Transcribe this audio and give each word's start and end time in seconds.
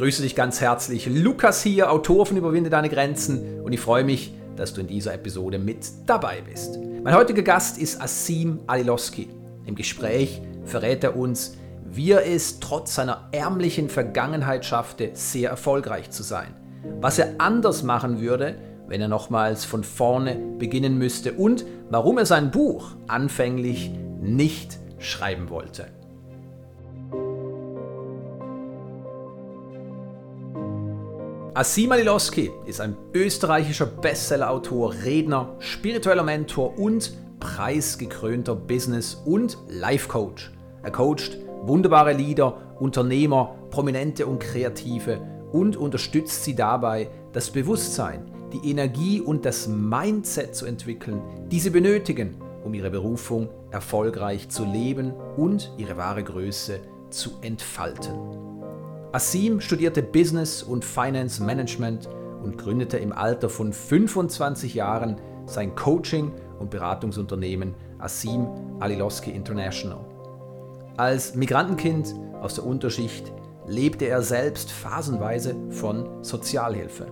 Grüße 0.00 0.22
dich 0.22 0.34
ganz 0.34 0.62
herzlich. 0.62 1.04
Lukas 1.04 1.62
hier, 1.62 1.92
Autor 1.92 2.24
von 2.24 2.38
Überwinde 2.38 2.70
deine 2.70 2.88
Grenzen 2.88 3.60
und 3.60 3.74
ich 3.74 3.80
freue 3.80 4.02
mich, 4.02 4.32
dass 4.56 4.72
du 4.72 4.80
in 4.80 4.86
dieser 4.86 5.12
Episode 5.12 5.58
mit 5.58 5.86
dabei 6.06 6.40
bist. 6.40 6.78
Mein 7.04 7.14
heutiger 7.14 7.42
Gast 7.42 7.76
ist 7.76 8.00
Asim 8.00 8.60
Aliloski. 8.66 9.28
Im 9.66 9.74
Gespräch 9.74 10.40
verrät 10.64 11.04
er 11.04 11.18
uns, 11.18 11.58
wie 11.84 12.12
er 12.12 12.26
es 12.26 12.60
trotz 12.60 12.94
seiner 12.94 13.28
ärmlichen 13.32 13.90
Vergangenheit 13.90 14.64
schaffte, 14.64 15.10
sehr 15.12 15.50
erfolgreich 15.50 16.10
zu 16.10 16.22
sein. 16.22 16.54
Was 17.02 17.18
er 17.18 17.34
anders 17.36 17.82
machen 17.82 18.22
würde, 18.22 18.54
wenn 18.88 19.02
er 19.02 19.08
nochmals 19.08 19.66
von 19.66 19.84
vorne 19.84 20.34
beginnen 20.58 20.96
müsste 20.96 21.34
und 21.34 21.66
warum 21.90 22.16
er 22.16 22.24
sein 22.24 22.50
Buch 22.50 22.92
anfänglich 23.06 23.90
nicht 24.22 24.78
schreiben 24.98 25.50
wollte. 25.50 25.88
Asim 31.52 31.90
Alilowski 31.90 32.52
ist 32.64 32.80
ein 32.80 32.96
österreichischer 33.12 33.86
Bestsellerautor, 33.86 34.94
Redner, 35.04 35.56
spiritueller 35.58 36.22
Mentor 36.22 36.78
und 36.78 37.12
preisgekrönter 37.40 38.54
Business- 38.54 39.20
und 39.24 39.58
Life-Coach. 39.68 40.52
Er 40.84 40.92
coacht 40.92 41.38
wunderbare 41.62 42.12
Leader, 42.12 42.76
Unternehmer, 42.78 43.56
Prominente 43.70 44.26
und 44.26 44.38
Kreative 44.38 45.20
und 45.50 45.76
unterstützt 45.76 46.44
sie 46.44 46.54
dabei, 46.54 47.10
das 47.32 47.50
Bewusstsein, 47.50 48.30
die 48.52 48.70
Energie 48.70 49.20
und 49.20 49.44
das 49.44 49.66
Mindset 49.66 50.54
zu 50.54 50.66
entwickeln, 50.66 51.20
die 51.50 51.58
sie 51.58 51.70
benötigen, 51.70 52.36
um 52.64 52.74
ihre 52.74 52.90
Berufung 52.90 53.48
erfolgreich 53.72 54.48
zu 54.50 54.64
leben 54.64 55.12
und 55.36 55.72
ihre 55.78 55.96
wahre 55.96 56.22
Größe 56.22 56.78
zu 57.10 57.32
entfalten. 57.42 58.39
Asim 59.12 59.60
studierte 59.60 60.04
Business 60.04 60.62
und 60.62 60.84
Finance 60.84 61.42
Management 61.42 62.08
und 62.44 62.56
gründete 62.56 62.96
im 62.98 63.12
Alter 63.12 63.48
von 63.48 63.72
25 63.72 64.74
Jahren 64.74 65.20
sein 65.46 65.74
Coaching- 65.74 66.30
und 66.60 66.70
Beratungsunternehmen 66.70 67.74
Asim 67.98 68.46
Aliloski 68.78 69.32
International. 69.32 70.04
Als 70.96 71.34
Migrantenkind 71.34 72.14
aus 72.40 72.54
der 72.54 72.64
Unterschicht 72.64 73.32
lebte 73.66 74.04
er 74.04 74.22
selbst 74.22 74.70
phasenweise 74.70 75.56
von 75.70 76.22
Sozialhilfe. 76.22 77.08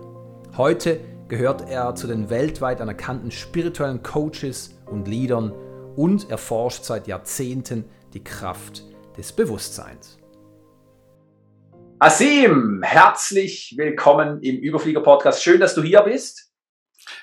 Heute 0.55 1.01
gehört 1.27 1.69
er 1.69 1.95
zu 1.95 2.07
den 2.07 2.29
weltweit 2.29 2.79
anerkannten 2.79 3.29
spirituellen 3.29 4.03
Coaches 4.03 4.73
und 4.85 5.09
Leadern 5.09 5.51
und 5.97 6.29
erforscht 6.29 6.85
seit 6.85 7.07
Jahrzehnten 7.07 7.83
die 8.13 8.23
Kraft 8.23 8.85
des 9.17 9.33
Bewusstseins. 9.33 10.18
Asim, 12.01 12.81
herzlich 12.81 13.73
willkommen 13.75 14.41
im 14.41 14.55
Überflieger 14.55 15.01
Podcast. 15.01 15.43
Schön, 15.43 15.59
dass 15.59 15.75
du 15.75 15.83
hier 15.83 16.01
bist. 16.03 16.49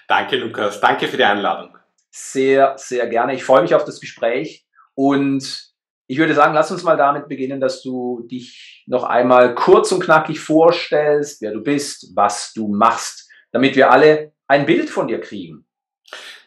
Danke, 0.06 0.36
Lukas. 0.36 0.80
Danke 0.80 1.08
für 1.08 1.16
die 1.16 1.24
Einladung. 1.24 1.78
Sehr, 2.10 2.74
sehr 2.76 3.06
gerne. 3.06 3.34
Ich 3.34 3.42
freue 3.42 3.62
mich 3.62 3.74
auf 3.74 3.86
das 3.86 4.00
Gespräch 4.00 4.66
und 4.94 5.72
ich 6.08 6.18
würde 6.18 6.34
sagen, 6.34 6.52
lass 6.52 6.70
uns 6.70 6.82
mal 6.82 6.98
damit 6.98 7.26
beginnen, 7.26 7.58
dass 7.58 7.80
du 7.80 8.26
dich 8.30 8.84
noch 8.86 9.04
einmal 9.04 9.54
kurz 9.54 9.92
und 9.92 10.00
knackig 10.00 10.40
vorstellst, 10.40 11.40
wer 11.40 11.52
du 11.52 11.62
bist, 11.62 12.14
was 12.14 12.52
du 12.52 12.68
machst, 12.68 13.30
damit 13.52 13.76
wir 13.76 13.90
alle 13.90 14.34
ein 14.46 14.66
Bild 14.66 14.90
von 14.90 15.08
dir 15.08 15.22
kriegen. 15.22 15.66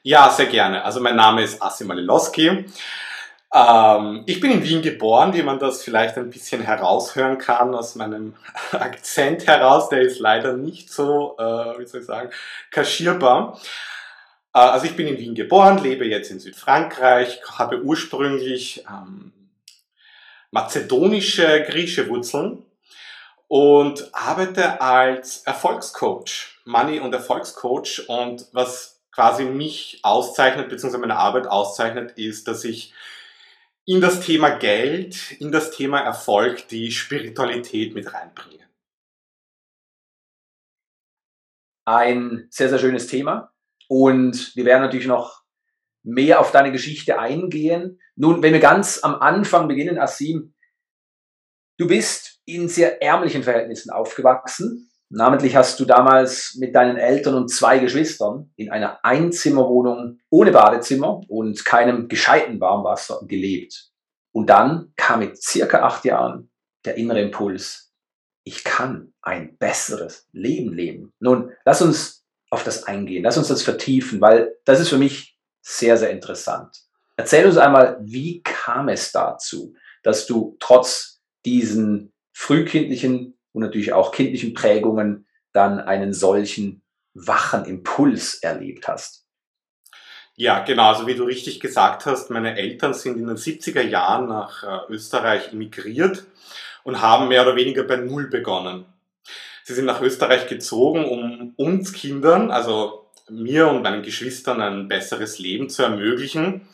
Ja, 0.03 0.29
sehr 0.29 0.45
gerne. 0.45 0.85
Also 0.85 0.99
mein 0.99 1.15
Name 1.15 1.41
ist 1.41 1.59
Asim 1.63 1.89
Alilowski. 1.89 2.65
Ähm, 3.53 4.23
ich 4.27 4.39
bin 4.39 4.51
in 4.51 4.63
Wien 4.63 4.81
geboren, 4.81 5.33
wie 5.33 5.41
man 5.41 5.59
das 5.59 5.83
vielleicht 5.83 6.17
ein 6.17 6.29
bisschen 6.29 6.61
heraushören 6.61 7.37
kann 7.39 7.73
aus 7.73 7.95
meinem 7.95 8.35
Akzent 8.71 9.47
heraus. 9.47 9.89
Der 9.89 10.01
ist 10.01 10.19
leider 10.19 10.53
nicht 10.53 10.91
so, 10.91 11.35
äh, 11.39 11.79
wie 11.79 11.85
soll 11.85 12.01
ich 12.01 12.07
sagen, 12.07 12.29
kaschierbar. 12.71 13.59
Äh, 14.53 14.59
also 14.59 14.85
ich 14.85 14.95
bin 14.95 15.07
in 15.07 15.17
Wien 15.17 15.35
geboren, 15.35 15.81
lebe 15.81 16.05
jetzt 16.05 16.29
in 16.29 16.39
Südfrankreich, 16.39 17.41
habe 17.57 17.81
ursprünglich 17.81 18.85
ähm, 18.87 19.33
mazedonische, 20.51 21.63
griechische 21.63 22.07
Wurzeln 22.07 22.63
und 23.47 24.09
arbeite 24.13 24.79
als 24.79 25.39
Erfolgscoach, 25.39 26.59
Money- 26.65 26.99
und 26.99 27.13
Erfolgscoach. 27.13 28.05
Und 28.07 28.45
was 28.51 28.99
quasi 29.11 29.43
mich 29.45 29.99
auszeichnet, 30.03 30.69
beziehungsweise 30.69 31.01
meine 31.01 31.17
Arbeit 31.17 31.47
auszeichnet, 31.47 32.11
ist, 32.11 32.47
dass 32.47 32.63
ich 32.63 32.93
in 33.89 34.01
das 34.01 34.19
Thema 34.19 34.51
Geld, 34.51 35.31
in 35.39 35.51
das 35.51 35.71
Thema 35.71 35.99
Erfolg 36.01 36.67
die 36.67 36.91
Spiritualität 36.91 37.95
mit 37.95 38.13
reinbringen. 38.13 38.67
Ein 41.85 42.47
sehr, 42.51 42.69
sehr 42.69 42.77
schönes 42.77 43.07
Thema. 43.07 43.51
Und 43.87 44.55
wir 44.55 44.65
werden 44.65 44.83
natürlich 44.83 45.07
noch 45.07 45.41
mehr 46.03 46.39
auf 46.39 46.51
deine 46.51 46.71
Geschichte 46.71 47.17
eingehen. 47.17 47.99
Nun, 48.15 48.43
wenn 48.43 48.53
wir 48.53 48.59
ganz 48.59 48.99
am 49.03 49.15
Anfang 49.15 49.67
beginnen, 49.67 49.97
Asim, 49.97 50.53
du 51.79 51.87
bist 51.87 52.41
in 52.45 52.69
sehr 52.69 53.01
ärmlichen 53.01 53.41
Verhältnissen 53.41 53.89
aufgewachsen. 53.89 54.88
Namentlich 55.11 55.55
hast 55.55 55.79
du 55.79 55.85
damals 55.85 56.55
mit 56.59 56.75
deinen 56.75 56.97
Eltern 56.97 57.33
und 57.33 57.49
zwei 57.49 57.79
Geschwistern 57.79 58.51
in 58.55 58.69
einer 58.69 59.03
Einzimmerwohnung 59.03 60.19
ohne 60.29 60.51
Badezimmer 60.51 61.21
und 61.27 61.65
keinem 61.65 62.07
gescheiten 62.07 62.61
Warmwasser 62.61 63.21
gelebt. 63.25 63.89
Und 64.31 64.51
dann 64.51 64.93
kam 64.95 65.19
mit 65.19 65.41
circa 65.41 65.81
acht 65.81 66.05
Jahren 66.05 66.51
der 66.85 66.95
innere 66.95 67.21
Impuls, 67.21 67.91
ich 68.43 68.63
kann 68.63 69.13
ein 69.21 69.57
besseres 69.57 70.27
Leben 70.31 70.73
leben. 70.73 71.11
Nun, 71.19 71.51
lass 71.65 71.81
uns 71.81 72.25
auf 72.51 72.63
das 72.63 72.83
eingehen, 72.83 73.23
lass 73.23 73.37
uns 73.37 73.47
das 73.47 73.63
vertiefen, 73.63 74.21
weil 74.21 74.55
das 74.65 74.79
ist 74.79 74.89
für 74.89 74.97
mich 74.97 75.37
sehr, 75.61 75.97
sehr 75.97 76.11
interessant. 76.11 76.75
Erzähl 77.17 77.45
uns 77.45 77.57
einmal, 77.57 77.99
wie 78.01 78.41
kam 78.43 78.89
es 78.89 79.11
dazu, 79.11 79.73
dass 80.03 80.25
du 80.25 80.55
trotz 80.59 81.21
diesen 81.45 82.13
frühkindlichen 82.31 83.38
und 83.53 83.63
natürlich 83.63 83.93
auch 83.93 84.11
kindlichen 84.11 84.53
Prägungen 84.53 85.27
dann 85.53 85.79
einen 85.79 86.13
solchen 86.13 86.81
wachen 87.13 87.65
Impuls 87.65 88.35
erlebt 88.35 88.87
hast. 88.87 89.25
Ja, 90.35 90.59
genau, 90.63 90.93
also 90.93 91.05
wie 91.05 91.15
du 91.15 91.25
richtig 91.25 91.59
gesagt 91.59 92.05
hast, 92.05 92.29
meine 92.29 92.57
Eltern 92.57 92.93
sind 92.93 93.17
in 93.17 93.27
den 93.27 93.35
70er 93.35 93.81
Jahren 93.81 94.29
nach 94.29 94.63
äh, 94.63 94.93
Österreich 94.93 95.51
emigriert 95.51 96.25
und 96.83 97.01
haben 97.01 97.27
mehr 97.27 97.41
oder 97.41 97.57
weniger 97.57 97.83
bei 97.83 97.97
Null 97.97 98.29
begonnen. 98.29 98.85
Sie 99.65 99.73
sind 99.73 99.85
nach 99.85 100.01
Österreich 100.01 100.47
gezogen, 100.47 101.05
um 101.05 101.53
uns 101.57 101.91
Kindern, 101.91 102.51
also 102.51 103.09
mir 103.29 103.67
und 103.67 103.81
meinen 103.81 104.01
Geschwistern, 104.01 104.61
ein 104.61 104.87
besseres 104.87 105.39
Leben 105.39 105.69
zu 105.69 105.83
ermöglichen. 105.83 106.67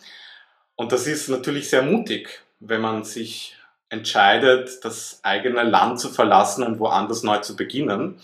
Und 0.75 0.91
das 0.91 1.07
ist 1.07 1.27
natürlich 1.29 1.69
sehr 1.69 1.81
mutig, 1.81 2.43
wenn 2.59 2.81
man 2.81 3.03
sich 3.03 3.57
entscheidet, 3.90 4.84
das 4.84 5.19
eigene 5.23 5.63
Land 5.63 6.00
zu 6.00 6.09
verlassen 6.09 6.63
und 6.63 6.79
woanders 6.79 7.23
neu 7.23 7.38
zu 7.38 7.56
beginnen. 7.56 8.19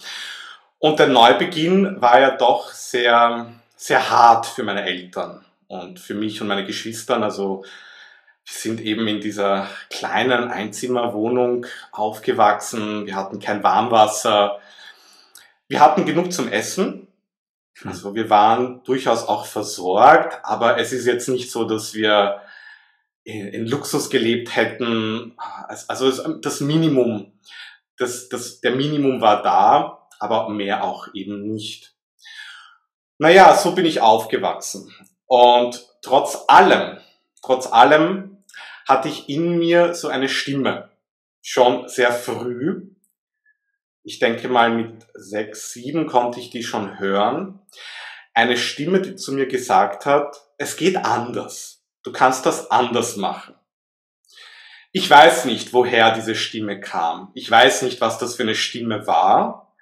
Und 0.80 1.00
der 1.00 1.08
Neubeginn 1.08 2.02
war 2.02 2.20
ja 2.20 2.32
doch 2.32 2.72
sehr, 2.72 3.52
sehr 3.76 4.10
hart 4.10 4.46
für 4.46 4.64
meine 4.64 4.84
Eltern 4.84 5.46
und 5.68 6.00
für 6.00 6.16
mich 6.16 6.42
und 6.42 6.48
meine 6.48 6.66
Geschwistern. 6.66 7.24
Also 7.24 7.64
wir 8.46 8.54
sind 8.54 8.82
eben 8.82 9.08
in 9.08 9.22
dieser 9.22 9.68
kleinen 9.90 10.50
Einzimmerwohnung 10.50 11.68
aufgewachsen. 11.92 13.06
Wir 13.06 13.16
hatten 13.16 13.40
kein 13.40 13.64
Warmwasser. 13.64 14.60
Wir 15.68 15.80
hatten 15.80 16.06
genug 16.06 16.34
zum 16.34 16.48
Essen. 16.48 17.08
Hm. 17.80 17.92
Also 17.92 18.16
wir 18.16 18.30
waren 18.30 18.84
durchaus 18.84 19.28
auch 19.28 19.46
versorgt, 19.46 20.40
aber 20.44 20.78
es 20.80 20.92
ist 20.92 21.06
jetzt 21.06 21.30
nicht 21.30 21.52
so, 21.52 21.66
dass 21.66 21.94
wir 21.94 22.42
in 23.24 23.68
Luxus 23.68 24.10
gelebt 24.10 24.56
hätten. 24.56 25.36
Also 25.88 26.12
das 26.40 26.62
Minimum, 26.62 27.40
das, 27.98 28.30
das, 28.30 28.62
der 28.62 28.76
Minimum 28.76 29.22
war 29.22 29.44
da, 29.44 30.08
aber 30.20 30.50
mehr 30.50 30.84
auch 30.84 31.08
eben 31.14 31.52
nicht. 31.52 31.96
Naja, 33.18 33.56
so 33.56 33.74
bin 33.74 33.86
ich 33.86 34.02
aufgewachsen. 34.02 34.92
Und 35.28 35.88
trotz 36.02 36.46
allem, 36.48 36.98
trotz 37.44 37.68
allem 37.68 38.44
hatte 38.88 39.10
ich 39.10 39.30
in 39.30 39.58
mir 39.60 39.94
so 39.94 40.08
eine 40.08 40.28
Stimme. 40.28 40.90
Schon 41.44 41.88
sehr 41.88 42.12
früh. 42.12 42.90
Ich 44.04 44.20
denke 44.20 44.50
mal 44.50 44.72
mit 44.72 45.06
sechs, 45.14 45.72
sieben 45.72 46.08
konnte 46.08 46.40
ich 46.40 46.50
die 46.50 46.64
schon 46.64 47.00
hören. 47.00 47.60
Eine 48.34 48.58
Stimme, 48.58 49.02
die 49.02 49.16
zu 49.16 49.34
mir 49.34 49.46
gesagt 49.46 50.06
hat, 50.06 50.36
es 50.58 50.76
geht 50.76 50.98
anders 50.98 51.81
Du 52.04 52.12
kannst 52.12 52.46
das 52.46 52.72
anders 52.72 53.16
machen. 53.16 53.56
Ich 54.92 55.10
weiß 55.10 55.46
nicht, 55.46 55.72
woher 55.74 56.14
diese 56.14 56.36
Stimme 56.36 56.80
kam. 56.80 57.32
Ich 57.34 57.50
weiß 57.50 57.84
nicht, 57.84 58.02
was 58.02 58.18
das 58.18 58.36
für 58.36 58.44
eine 58.44 58.56
Stimme 58.56 59.08
war. 59.08 59.76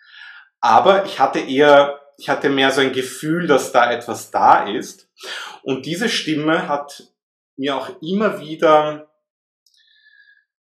Aber 0.60 1.06
ich 1.06 1.20
hatte 1.20 1.40
eher, 1.40 2.00
ich 2.18 2.30
hatte 2.30 2.50
mehr 2.50 2.72
so 2.72 2.82
ein 2.82 2.92
Gefühl, 2.92 3.48
dass 3.48 3.72
da 3.72 3.92
etwas 3.92 4.30
da 4.30 4.68
ist. 4.68 5.10
Und 5.64 5.86
diese 5.86 6.10
Stimme 6.10 6.68
hat 6.68 7.04
mir 7.56 7.76
auch 7.76 8.02
immer 8.02 8.40
wieder 8.40 9.10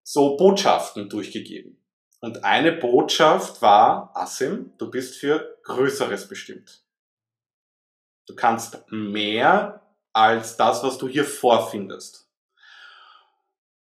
so 0.03 0.35
Botschaften 0.35 1.09
durchgegeben. 1.09 1.77
Und 2.19 2.43
eine 2.43 2.71
Botschaft 2.71 3.61
war, 3.61 4.11
Asim, 4.15 4.71
du 4.77 4.89
bist 4.89 5.15
für 5.15 5.57
Größeres 5.63 6.27
bestimmt. 6.27 6.83
Du 8.27 8.35
kannst 8.35 8.85
mehr 8.89 9.82
als 10.13 10.55
das, 10.57 10.83
was 10.83 10.97
du 10.97 11.07
hier 11.07 11.25
vorfindest. 11.25 12.27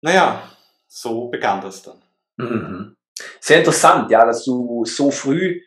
Naja, 0.02 0.42
so 0.86 1.28
begann 1.28 1.60
das 1.60 1.82
dann. 1.82 2.02
Mhm. 2.36 2.96
Sehr 3.40 3.58
interessant, 3.58 4.10
ja, 4.10 4.26
dass 4.26 4.44
du 4.44 4.84
so 4.84 5.10
früh 5.10 5.62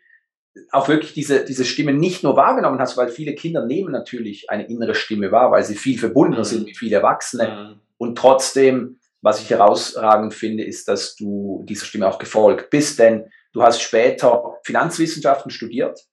auch 0.71 0.88
wirklich 0.88 1.13
diese, 1.13 1.45
diese 1.45 1.65
Stimme 1.65 1.94
nicht 1.94 2.23
nur 2.23 2.35
wahrgenommen 2.35 2.79
hast, 2.79 2.97
weil 2.97 3.09
viele 3.09 3.35
Kinder 3.35 3.65
nehmen 3.65 3.91
natürlich 3.91 4.50
eine 4.50 4.67
innere 4.67 4.95
Stimme 4.95 5.31
wahr, 5.31 5.51
weil 5.51 5.63
sie 5.63 5.75
viel 5.75 5.97
verbundener 5.97 6.44
mhm. 6.44 6.50
sind 6.50 6.65
mit 6.65 6.77
vielen 6.77 6.94
Erwachsenen. 6.94 7.51
Mhm. 7.51 7.79
Und 7.97 8.17
trotzdem, 8.17 9.00
was 9.21 9.41
ich 9.41 9.50
herausragend 9.50 10.33
finde, 10.33 10.63
ist, 10.63 10.88
dass 10.88 11.15
du 11.15 11.63
dieser 11.67 11.85
Stimme 11.85 12.07
auch 12.07 12.19
gefolgt 12.19 12.69
bist, 12.69 13.00
denn 13.00 13.29
du 13.53 13.63
hast 13.63 13.81
später 13.81 14.57
Finanzwissenschaften 14.63 15.51
studiert, 15.51 16.07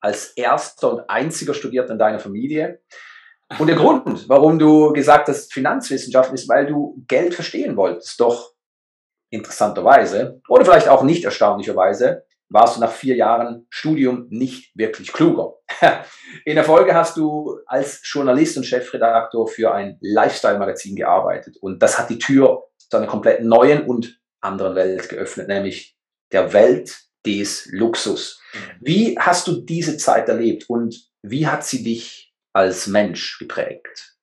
als 0.00 0.32
erster 0.36 0.92
und 0.92 1.10
einziger 1.10 1.54
Studierter 1.54 1.92
in 1.92 1.98
deiner 1.98 2.20
Familie. 2.20 2.80
Und 3.58 3.66
der 3.66 3.76
Grund, 3.76 4.28
warum 4.28 4.58
du 4.58 4.92
gesagt 4.92 5.28
hast, 5.28 5.52
Finanzwissenschaften, 5.52 6.34
ist, 6.34 6.48
weil 6.48 6.66
du 6.66 7.02
Geld 7.08 7.34
verstehen 7.34 7.76
wolltest. 7.76 8.20
Doch 8.20 8.52
interessanterweise, 9.30 10.40
oder 10.48 10.64
vielleicht 10.64 10.88
auch 10.88 11.02
nicht 11.02 11.24
erstaunlicherweise, 11.24 12.24
warst 12.48 12.76
du 12.76 12.80
nach 12.80 12.90
vier 12.90 13.14
Jahren 13.14 13.66
Studium 13.70 14.26
nicht 14.28 14.76
wirklich 14.76 15.12
kluger. 15.12 15.54
In 16.44 16.56
der 16.56 16.64
Folge 16.64 16.94
hast 16.94 17.16
du 17.16 17.58
als 17.66 18.00
Journalist 18.04 18.56
und 18.56 18.64
Chefredaktor 18.64 19.46
für 19.46 19.72
ein 19.72 19.98
Lifestyle-Magazin 20.00 20.96
gearbeitet. 20.96 21.56
Und 21.60 21.80
das 21.80 21.98
hat 21.98 22.10
die 22.10 22.18
Tür 22.18 22.64
zu 22.76 22.96
einer 22.96 23.06
komplett 23.06 23.42
neuen 23.42 23.84
und 23.86 24.20
anderen 24.40 24.74
Welt 24.74 25.08
geöffnet, 25.08 25.48
nämlich 25.48 25.96
der 26.32 26.52
Welt 26.52 26.98
des 27.24 27.68
Luxus. 27.70 28.40
Mhm. 28.52 28.58
Wie 28.80 29.18
hast 29.18 29.46
du 29.46 29.60
diese 29.60 29.96
Zeit 29.96 30.28
erlebt 30.28 30.68
und 30.68 30.96
wie 31.22 31.46
hat 31.46 31.64
sie 31.64 31.84
dich 31.84 32.29
als 32.52 32.86
Mensch 32.86 33.38
geprägt? 33.38 34.14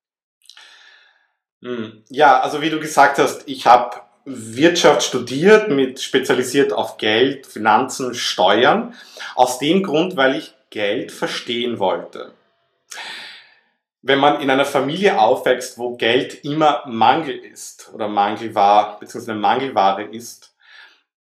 Hm. 1.62 2.04
Ja, 2.10 2.40
also 2.42 2.62
wie 2.62 2.70
du 2.70 2.80
gesagt 2.80 3.18
hast, 3.18 3.48
ich 3.48 3.66
habe 3.66 4.02
Wirtschaft 4.26 5.04
studiert, 5.04 5.70
mit 5.70 6.02
spezialisiert 6.02 6.74
auf 6.74 6.98
Geld, 6.98 7.48
Finanzen, 7.48 8.14
Steuern. 8.14 8.94
Aus 9.36 9.58
dem 9.58 9.84
Grund, 9.84 10.18
weil 10.18 10.36
ich 10.36 10.54
Geld 10.70 11.12
verstehen 11.12 11.80
wollte. 11.80 12.34
Wenn 14.02 14.20
man 14.20 14.42
in 14.42 14.50
einer 14.50 14.66
Familie 14.66 15.20
aufwächst, 15.20 15.78
wo 15.78 15.96
Geld 15.96 16.44
immer 16.44 16.84
Mangel 16.88 17.38
ist 17.38 17.90
oder 17.94 18.08
Mangel 18.08 18.54
war, 18.54 19.00
beziehungsweise 19.00 19.38
Mangelware 19.38 20.04
ist, 20.04 20.56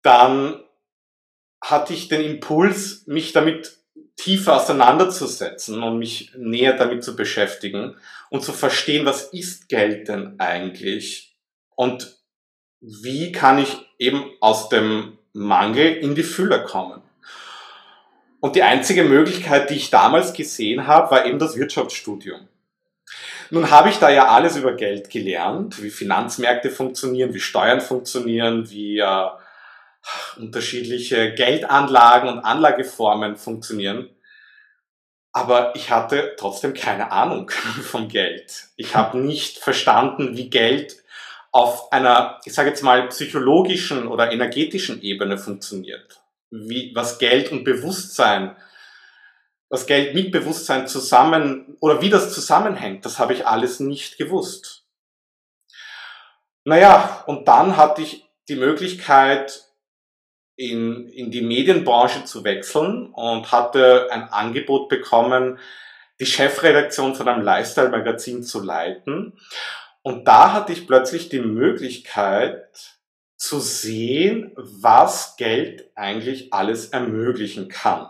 dann 0.01 0.62
hatte 1.62 1.94
ich 1.94 2.07
den 2.07 2.21
Impuls, 2.21 3.07
mich 3.07 3.31
damit 3.31 3.77
tiefer 4.18 4.58
auseinanderzusetzen 4.58 5.81
und 5.81 6.00
mich 6.00 6.31
näher 6.36 6.74
damit 6.74 7.04
zu 7.04 7.16
beschäftigen 7.16 7.96
und 8.30 8.44
zu 8.44 8.52
verstehen, 8.52 9.06
was 9.06 9.24
ist 9.34 9.69
Geld 9.69 10.10
denn 10.10 10.40
eigentlich? 10.40 11.36
Und 11.75 12.18
wie 12.81 13.31
kann 13.31 13.58
ich 13.60 13.78
eben 14.00 14.25
aus 14.42 14.69
dem 14.69 15.18
Mangel 15.38 15.94
in 15.94 16.16
die 16.16 16.24
Fülle 16.24 16.64
kommen. 16.64 17.02
Und 18.40 18.56
die 18.56 18.64
einzige 18.64 19.04
Möglichkeit, 19.04 19.69
die 19.69 19.75
ich 19.75 19.90
damals 19.90 20.34
gesehen 20.34 20.88
habe, 20.88 21.12
war 21.12 21.25
eben 21.25 21.40
das 21.40 21.58
Wirtschaftsstudium. 21.58 22.48
Nun 23.50 23.72
habe 23.72 23.90
ich 23.90 23.98
da 23.98 24.10
ja 24.10 24.28
alles 24.28 24.58
über 24.58 24.74
Geld 24.74 25.10
gelernt, 25.10 25.81
wie 25.81 25.90
Finanzmärkte 25.90 26.69
funktionieren, 26.69 27.34
wie 27.34 27.40
Steuern 27.40 27.81
funktionieren, 27.81 28.69
wie 28.69 29.00
äh, 29.00 29.28
unterschiedliche 30.38 31.33
Geldanlagen 31.33 32.30
und 32.30 32.39
Anlageformen 32.39 33.36
funktionieren. 33.36 34.09
Aber 35.33 35.75
ich 35.75 35.92
hatte 35.92 36.36
trotzdem 36.38 36.74
keine 36.74 37.12
Ahnung 37.12 37.50
vom 37.83 38.07
Geld. 38.07 38.69
Ich 38.75 38.95
habe 38.95 39.18
nicht 39.18 39.59
verstanden, 39.59 40.36
wie 40.36 40.50
Geld 40.50 41.04
auf 41.51 41.92
einer, 41.92 42.39
ich 42.45 42.54
sage 42.54 42.69
jetzt 42.69 42.83
mal, 42.83 43.07
psychologischen 43.09 44.07
oder 44.07 44.31
energetischen 44.31 45.01
Ebene 45.01 45.38
funktioniert. 45.38 46.19
Wie, 46.50 46.92
was 46.95 47.19
Geld 47.19 47.51
und 47.51 47.63
Bewusstsein, 47.63 48.56
was 49.69 49.86
Geld 49.86 50.13
mit 50.13 50.31
Bewusstsein 50.31 50.88
zusammen 50.88 51.77
oder 51.80 52.01
wie 52.01 52.09
das 52.09 52.33
zusammenhängt, 52.33 53.06
das 53.06 53.19
habe 53.19 53.33
ich 53.33 53.45
alles 53.45 53.80
nicht 53.80 54.18
gewusst. 54.18 54.86
Naja, 56.63 57.24
und 57.27 57.48
dann 57.48 57.77
hatte 57.77 58.01
ich 58.01 58.25
die 58.50 58.56
Möglichkeit, 58.56 59.67
in, 60.57 61.07
in 61.07 61.31
die 61.31 61.42
Medienbranche 61.42 62.25
zu 62.25 62.44
wechseln 62.44 63.12
und 63.13 63.51
hatte 63.51 64.09
ein 64.12 64.24
Angebot 64.24 64.89
bekommen, 64.89 65.59
die 66.19 66.25
Chefredaktion 66.25 67.15
von 67.15 67.27
einem 67.27 67.44
Lifestyle-Magazin 67.44 68.44
zu 68.44 68.62
leiten. 68.62 69.39
Und 70.01 70.27
da 70.27 70.54
hatte 70.54 70.74
ich 70.74 70.88
plötzlich 70.88 71.30
die 71.30 71.42
Möglichkeit 71.42 72.98
zu 73.38 73.59
sehen, 73.59 74.51
was 74.56 75.38
Geld 75.38 75.92
eigentlich 75.95 76.54
alles 76.54 76.89
ermöglichen 76.89 77.69
kann. 77.69 78.09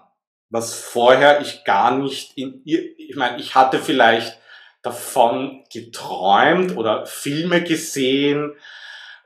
Was 0.50 0.74
vorher 0.74 1.42
ich 1.42 1.66
gar 1.66 1.98
nicht 1.98 2.38
in 2.38 2.62
ich 2.66 3.16
meine, 3.18 3.40
ich 3.40 3.56
hatte 3.56 3.80
vielleicht 3.80 4.40
davon 4.82 5.66
geträumt 5.74 6.78
oder 6.78 7.06
Filme 7.06 7.62
gesehen, 7.62 8.54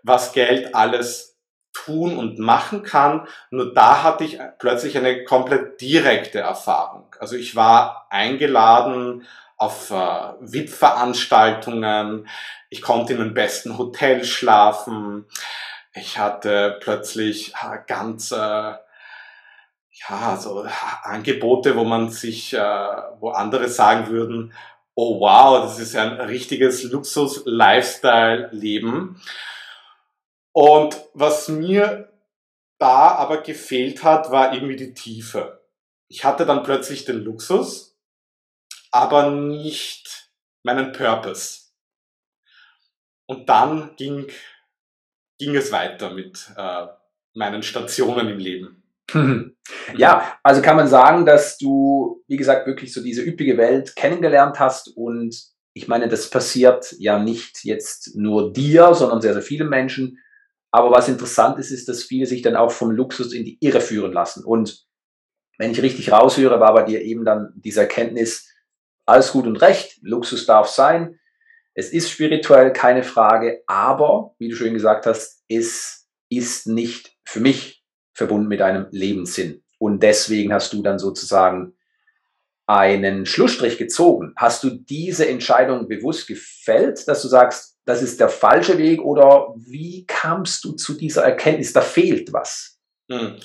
was 0.01 0.33
Geld 0.33 0.73
alles 0.73 1.30
tun 1.73 2.17
und 2.17 2.39
machen 2.39 2.83
kann. 2.83 3.27
Nur 3.49 3.73
da 3.73 4.03
hatte 4.03 4.23
ich 4.23 4.39
plötzlich 4.59 4.97
eine 4.97 5.23
komplett 5.23 5.81
direkte 5.81 6.39
Erfahrung. 6.39 7.15
Also 7.19 7.35
ich 7.35 7.55
war 7.55 8.07
eingeladen 8.09 9.25
auf 9.57 9.91
äh, 9.91 10.33
VIP-Veranstaltungen. 10.39 12.27
Ich 12.69 12.81
konnte 12.81 13.13
in 13.13 13.19
den 13.19 13.33
besten 13.33 13.77
Hotels 13.77 14.27
schlafen. 14.27 15.25
Ich 15.93 16.17
hatte 16.17 16.77
plötzlich 16.81 17.53
äh, 17.53 17.77
ganz 17.85 18.31
äh, 18.31 18.35
ja 18.35 18.79
so 20.37 20.65
Angebote, 21.03 21.75
wo 21.75 21.83
man 21.83 22.09
sich, 22.09 22.53
äh, 22.53 22.85
wo 23.19 23.31
andere 23.31 23.67
sagen 23.69 24.07
würden, 24.07 24.53
oh 24.95 25.19
wow, 25.19 25.61
das 25.63 25.77
ist 25.79 25.95
ein 25.95 26.19
richtiges 26.21 26.83
Luxus-Lifestyle-Leben. 26.83 29.21
Und 30.53 31.01
was 31.13 31.47
mir 31.47 32.11
da 32.79 33.15
aber 33.15 33.41
gefehlt 33.41 34.03
hat, 34.03 34.31
war 34.31 34.53
irgendwie 34.53 34.75
die 34.75 34.93
Tiefe. 34.93 35.61
Ich 36.07 36.25
hatte 36.25 36.45
dann 36.45 36.63
plötzlich 36.63 37.05
den 37.05 37.23
Luxus, 37.23 37.97
aber 38.91 39.31
nicht 39.31 40.29
meinen 40.63 40.91
Purpose. 40.91 41.71
Und 43.27 43.47
dann 43.47 43.95
ging, 43.95 44.27
ging 45.37 45.55
es 45.55 45.71
weiter 45.71 46.09
mit 46.09 46.51
äh, 46.57 46.87
meinen 47.33 47.63
Stationen 47.63 48.27
im 48.29 48.39
Leben. 48.39 48.83
Ja, 49.95 50.37
also 50.43 50.61
kann 50.61 50.77
man 50.77 50.87
sagen, 50.87 51.25
dass 51.25 51.57
du, 51.57 52.23
wie 52.27 52.37
gesagt, 52.37 52.67
wirklich 52.67 52.93
so 52.93 53.01
diese 53.01 53.23
üppige 53.23 53.57
Welt 53.57 53.95
kennengelernt 53.95 54.59
hast 54.59 54.95
und 54.95 55.35
ich 55.73 55.87
meine, 55.87 56.07
das 56.07 56.29
passiert 56.29 56.93
ja 56.99 57.19
nicht 57.19 57.63
jetzt 57.63 58.15
nur 58.15 58.53
dir, 58.53 58.93
sondern 58.93 59.21
sehr, 59.21 59.33
sehr 59.33 59.41
vielen 59.41 59.69
Menschen. 59.69 60.19
Aber 60.71 60.91
was 60.91 61.09
interessant 61.09 61.59
ist, 61.59 61.71
ist, 61.71 61.87
dass 61.89 62.03
viele 62.03 62.25
sich 62.25 62.41
dann 62.41 62.55
auch 62.55 62.71
vom 62.71 62.91
Luxus 62.91 63.33
in 63.33 63.43
die 63.43 63.57
Irre 63.59 63.81
führen 63.81 64.13
lassen. 64.13 64.43
Und 64.45 64.85
wenn 65.57 65.71
ich 65.71 65.81
richtig 65.81 66.11
raushöre, 66.11 66.59
war 66.59 66.73
bei 66.73 66.83
dir 66.83 67.01
eben 67.01 67.25
dann 67.25 67.53
diese 67.55 67.81
Erkenntnis, 67.81 68.49
alles 69.05 69.31
gut 69.33 69.45
und 69.45 69.57
recht, 69.57 69.99
Luxus 70.01 70.45
darf 70.45 70.67
sein. 70.67 71.19
Es 71.73 71.91
ist 71.91 72.09
spirituell, 72.09 72.71
keine 72.73 73.03
Frage, 73.03 73.63
aber, 73.67 74.35
wie 74.39 74.49
du 74.49 74.55
schon 74.55 74.73
gesagt 74.73 75.05
hast, 75.05 75.43
es 75.47 76.07
ist 76.29 76.67
nicht 76.67 77.17
für 77.25 77.39
mich 77.39 77.83
verbunden 78.13 78.47
mit 78.47 78.61
einem 78.61 78.87
Lebenssinn. 78.91 79.63
Und 79.77 80.03
deswegen 80.03 80.53
hast 80.53 80.73
du 80.73 80.81
dann 80.81 80.99
sozusagen 80.99 81.73
einen 82.67 83.25
Schlussstrich 83.25 83.77
gezogen. 83.77 84.33
Hast 84.35 84.63
du 84.63 84.69
diese 84.69 85.27
Entscheidung 85.27 85.87
bewusst 85.87 86.27
gefällt, 86.27 87.07
dass 87.07 87.21
du 87.21 87.27
sagst, 87.27 87.77
das 87.85 88.01
ist 88.01 88.19
der 88.19 88.29
falsche 88.29 88.77
Weg 88.77 89.01
oder 89.01 89.53
wie 89.57 90.05
kamst 90.05 90.63
du 90.63 90.73
zu 90.73 90.93
dieser 90.93 91.23
Erkenntnis, 91.23 91.73
da 91.73 91.81
fehlt 91.81 92.31
was? 92.31 92.79
Hm. 93.11 93.37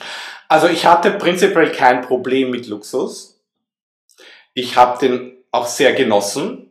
Also 0.49 0.69
ich 0.69 0.87
hatte 0.87 1.13
prinzipiell 1.13 1.73
kein 1.73 2.03
Problem 2.03 2.51
mit 2.51 2.67
Luxus. 2.67 3.43
Ich 4.55 4.77
habe 4.77 4.99
den 4.99 5.45
auch 5.51 5.67
sehr 5.67 5.93
genossen. 5.95 6.71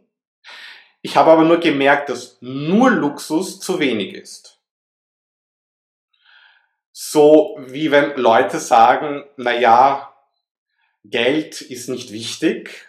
Ich 1.01 1.17
habe 1.17 1.31
aber 1.31 1.43
nur 1.43 1.59
gemerkt, 1.59 2.09
dass 2.09 2.37
nur 2.41 2.89
Luxus 2.89 3.59
zu 3.59 3.79
wenig 3.79 4.13
ist. 4.13 4.59
So 6.91 7.57
wie 7.59 7.91
wenn 7.91 8.15
Leute 8.15 8.59
sagen, 8.59 9.25
na 9.35 9.53
ja, 9.53 10.14
Geld 11.09 11.62
ist 11.62 11.89
nicht 11.89 12.12
wichtig, 12.12 12.88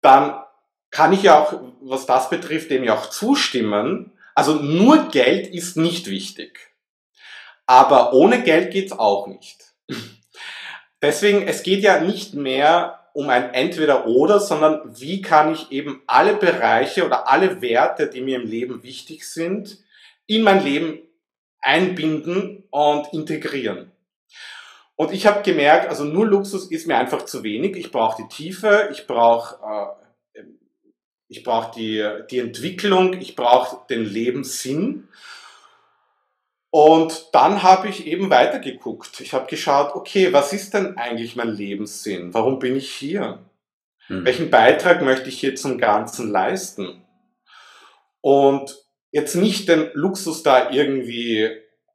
dann 0.00 0.42
kann 0.90 1.12
ich 1.12 1.22
ja 1.22 1.38
auch, 1.38 1.60
was 1.80 2.06
das 2.06 2.30
betrifft, 2.30 2.70
dem 2.70 2.84
ja 2.84 2.94
auch 2.94 3.10
zustimmen. 3.10 4.12
Also 4.34 4.54
nur 4.54 5.08
Geld 5.08 5.46
ist 5.48 5.76
nicht 5.76 6.08
wichtig. 6.08 6.74
Aber 7.66 8.14
ohne 8.14 8.42
Geld 8.42 8.70
geht's 8.70 8.92
auch 8.92 9.26
nicht. 9.26 9.74
Deswegen, 11.02 11.46
es 11.46 11.62
geht 11.62 11.82
ja 11.82 12.00
nicht 12.00 12.34
mehr 12.34 12.98
um 13.12 13.28
ein 13.28 13.52
Entweder-Oder, 13.52 14.40
sondern 14.40 14.80
wie 14.98 15.20
kann 15.20 15.52
ich 15.52 15.70
eben 15.70 16.02
alle 16.06 16.34
Bereiche 16.34 17.04
oder 17.04 17.28
alle 17.28 17.60
Werte, 17.60 18.08
die 18.08 18.20
mir 18.20 18.36
im 18.36 18.46
Leben 18.48 18.82
wichtig 18.82 19.28
sind, 19.28 19.78
in 20.26 20.42
mein 20.42 20.64
Leben 20.64 21.00
einbinden 21.60 22.64
und 22.70 23.12
integrieren. 23.12 23.90
Und 24.98 25.12
ich 25.12 25.28
habe 25.28 25.42
gemerkt, 25.42 25.88
also 25.88 26.02
nur 26.02 26.26
Luxus 26.26 26.72
ist 26.72 26.88
mir 26.88 26.98
einfach 26.98 27.24
zu 27.24 27.44
wenig. 27.44 27.76
Ich 27.76 27.92
brauche 27.92 28.20
die 28.20 28.28
Tiefe, 28.28 28.88
ich 28.90 29.06
brauche 29.06 29.56
äh, 29.64 30.42
ich 31.28 31.44
brauche 31.44 31.72
die, 31.78 32.04
die 32.30 32.38
Entwicklung, 32.38 33.12
ich 33.20 33.36
brauche 33.36 33.86
den 33.88 34.04
Lebenssinn. 34.04 35.08
Und 36.70 37.28
dann 37.32 37.62
habe 37.62 37.88
ich 37.88 38.06
eben 38.06 38.30
weitergeguckt. 38.30 39.20
Ich 39.20 39.34
habe 39.34 39.46
geschaut, 39.46 39.94
okay, 39.94 40.32
was 40.32 40.52
ist 40.52 40.74
denn 40.74 40.96
eigentlich 40.96 41.36
mein 41.36 41.50
Lebenssinn? 41.50 42.34
Warum 42.34 42.58
bin 42.58 42.76
ich 42.76 42.92
hier? 42.92 43.38
Mhm. 44.08 44.24
Welchen 44.24 44.50
Beitrag 44.50 45.02
möchte 45.02 45.28
ich 45.28 45.38
hier 45.38 45.54
zum 45.54 45.78
Ganzen 45.78 46.30
leisten? 46.30 47.04
Und 48.20 48.84
jetzt 49.12 49.36
nicht 49.36 49.68
den 49.68 49.90
Luxus 49.92 50.42
da 50.42 50.70
irgendwie 50.70 51.50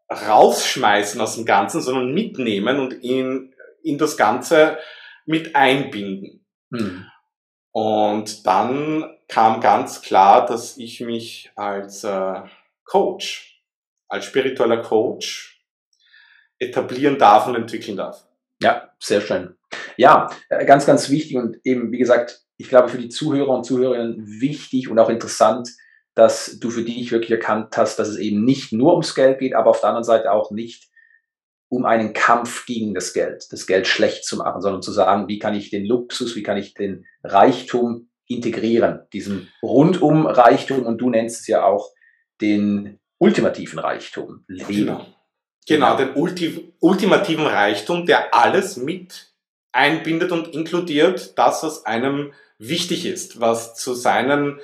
rausschmeißen 0.09 1.19
aus 1.21 1.35
dem 1.35 1.45
Ganzen, 1.45 1.81
sondern 1.81 2.13
mitnehmen 2.13 2.79
und 2.79 3.01
ihn 3.03 3.53
in 3.83 3.97
das 3.97 4.17
Ganze 4.17 4.77
mit 5.25 5.55
einbinden. 5.55 6.45
Mhm. 6.69 7.05
Und 7.71 8.45
dann 8.45 9.17
kam 9.27 9.61
ganz 9.61 10.01
klar, 10.01 10.45
dass 10.45 10.77
ich 10.77 11.01
mich 11.01 11.51
als 11.55 12.03
äh, 12.03 12.41
Coach 12.83 13.53
als 14.13 14.25
spiritueller 14.25 14.83
Coach 14.83 15.65
etablieren 16.59 17.17
darf 17.17 17.47
und 17.47 17.55
entwickeln 17.55 17.97
darf. 17.97 18.27
Ja, 18.61 18.93
sehr 18.99 19.21
schön. 19.21 19.55
Ja, 19.97 20.29
äh, 20.49 20.65
ganz, 20.65 20.85
ganz 20.85 21.09
wichtig 21.09 21.35
und 21.35 21.57
eben, 21.63 21.91
wie 21.91 21.97
gesagt, 21.97 22.43
ich 22.57 22.69
glaube 22.69 22.89
für 22.89 22.99
die 22.99 23.09
Zuhörer 23.09 23.49
und 23.49 23.63
Zuhörerinnen 23.63 24.39
wichtig 24.39 24.87
und 24.87 24.99
auch 24.99 25.09
interessant, 25.09 25.67
dass 26.15 26.59
du 26.59 26.69
für 26.69 26.83
dich 26.83 27.11
wirklich 27.11 27.31
erkannt 27.31 27.75
hast, 27.77 27.97
dass 27.97 28.07
es 28.07 28.17
eben 28.17 28.43
nicht 28.43 28.71
nur 28.71 28.91
ums 28.91 29.15
Geld 29.15 29.39
geht, 29.39 29.55
aber 29.55 29.71
auf 29.71 29.81
der 29.81 29.89
anderen 29.89 30.03
Seite 30.03 30.31
auch 30.31 30.51
nicht 30.51 30.89
um 31.69 31.85
einen 31.85 32.13
Kampf 32.13 32.67
gegen 32.67 32.93
das 32.93 33.13
Geld, 33.13 33.47
das 33.51 33.65
Geld 33.65 33.87
schlecht 33.87 34.25
zu 34.25 34.37
machen, 34.37 34.61
sondern 34.61 34.83
zu 34.83 34.91
sagen, 34.91 35.27
wie 35.27 35.39
kann 35.39 35.55
ich 35.55 35.71
den 35.71 35.85
Luxus, 35.85 36.35
wie 36.35 36.43
kann 36.43 36.57
ich 36.57 36.75
den 36.75 37.05
Reichtum 37.23 38.09
integrieren, 38.27 39.01
diesen 39.11 39.49
rundum 39.61 40.27
Reichtum 40.27 40.85
und 40.85 40.99
du 40.99 41.09
nennst 41.09 41.41
es 41.41 41.47
ja 41.47 41.65
auch 41.65 41.91
den 42.41 42.99
ultimativen 43.17 43.79
Reichtum 43.79 44.43
leben. 44.47 44.67
Genau, 44.67 45.05
genau 45.67 45.97
den 45.97 46.13
Ulti 46.13 46.73
ultimativen 46.79 47.45
Reichtum, 47.45 48.05
der 48.05 48.33
alles 48.33 48.77
mit 48.77 49.33
einbindet 49.71 50.31
und 50.31 50.49
inkludiert, 50.49 51.37
das, 51.37 51.63
was 51.63 51.85
einem 51.85 52.33
wichtig 52.59 53.05
ist, 53.05 53.39
was 53.39 53.75
zu 53.75 53.93
seinen, 53.93 54.59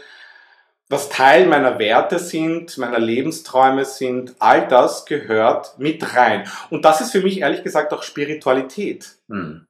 was 0.89 1.10
Teil 1.10 1.46
meiner 1.46 1.77
Werte 1.77 2.17
sind, 2.17 2.77
meiner 2.79 3.00
Lebensträume 3.00 3.86
sind, 3.86 4.36
all 4.39 4.67
das 4.67 5.05
gehört 5.05 5.77
mit 5.77 6.15
rein. 6.15 6.50
Und 6.72 6.84
das 6.84 7.00
ist 7.00 7.12
für 7.12 7.22
mich 7.22 7.41
ehrlich 7.41 7.63
gesagt 7.63 7.93
auch 7.93 8.01
Spiritualität. 8.01 9.15
Hm. 9.29 9.67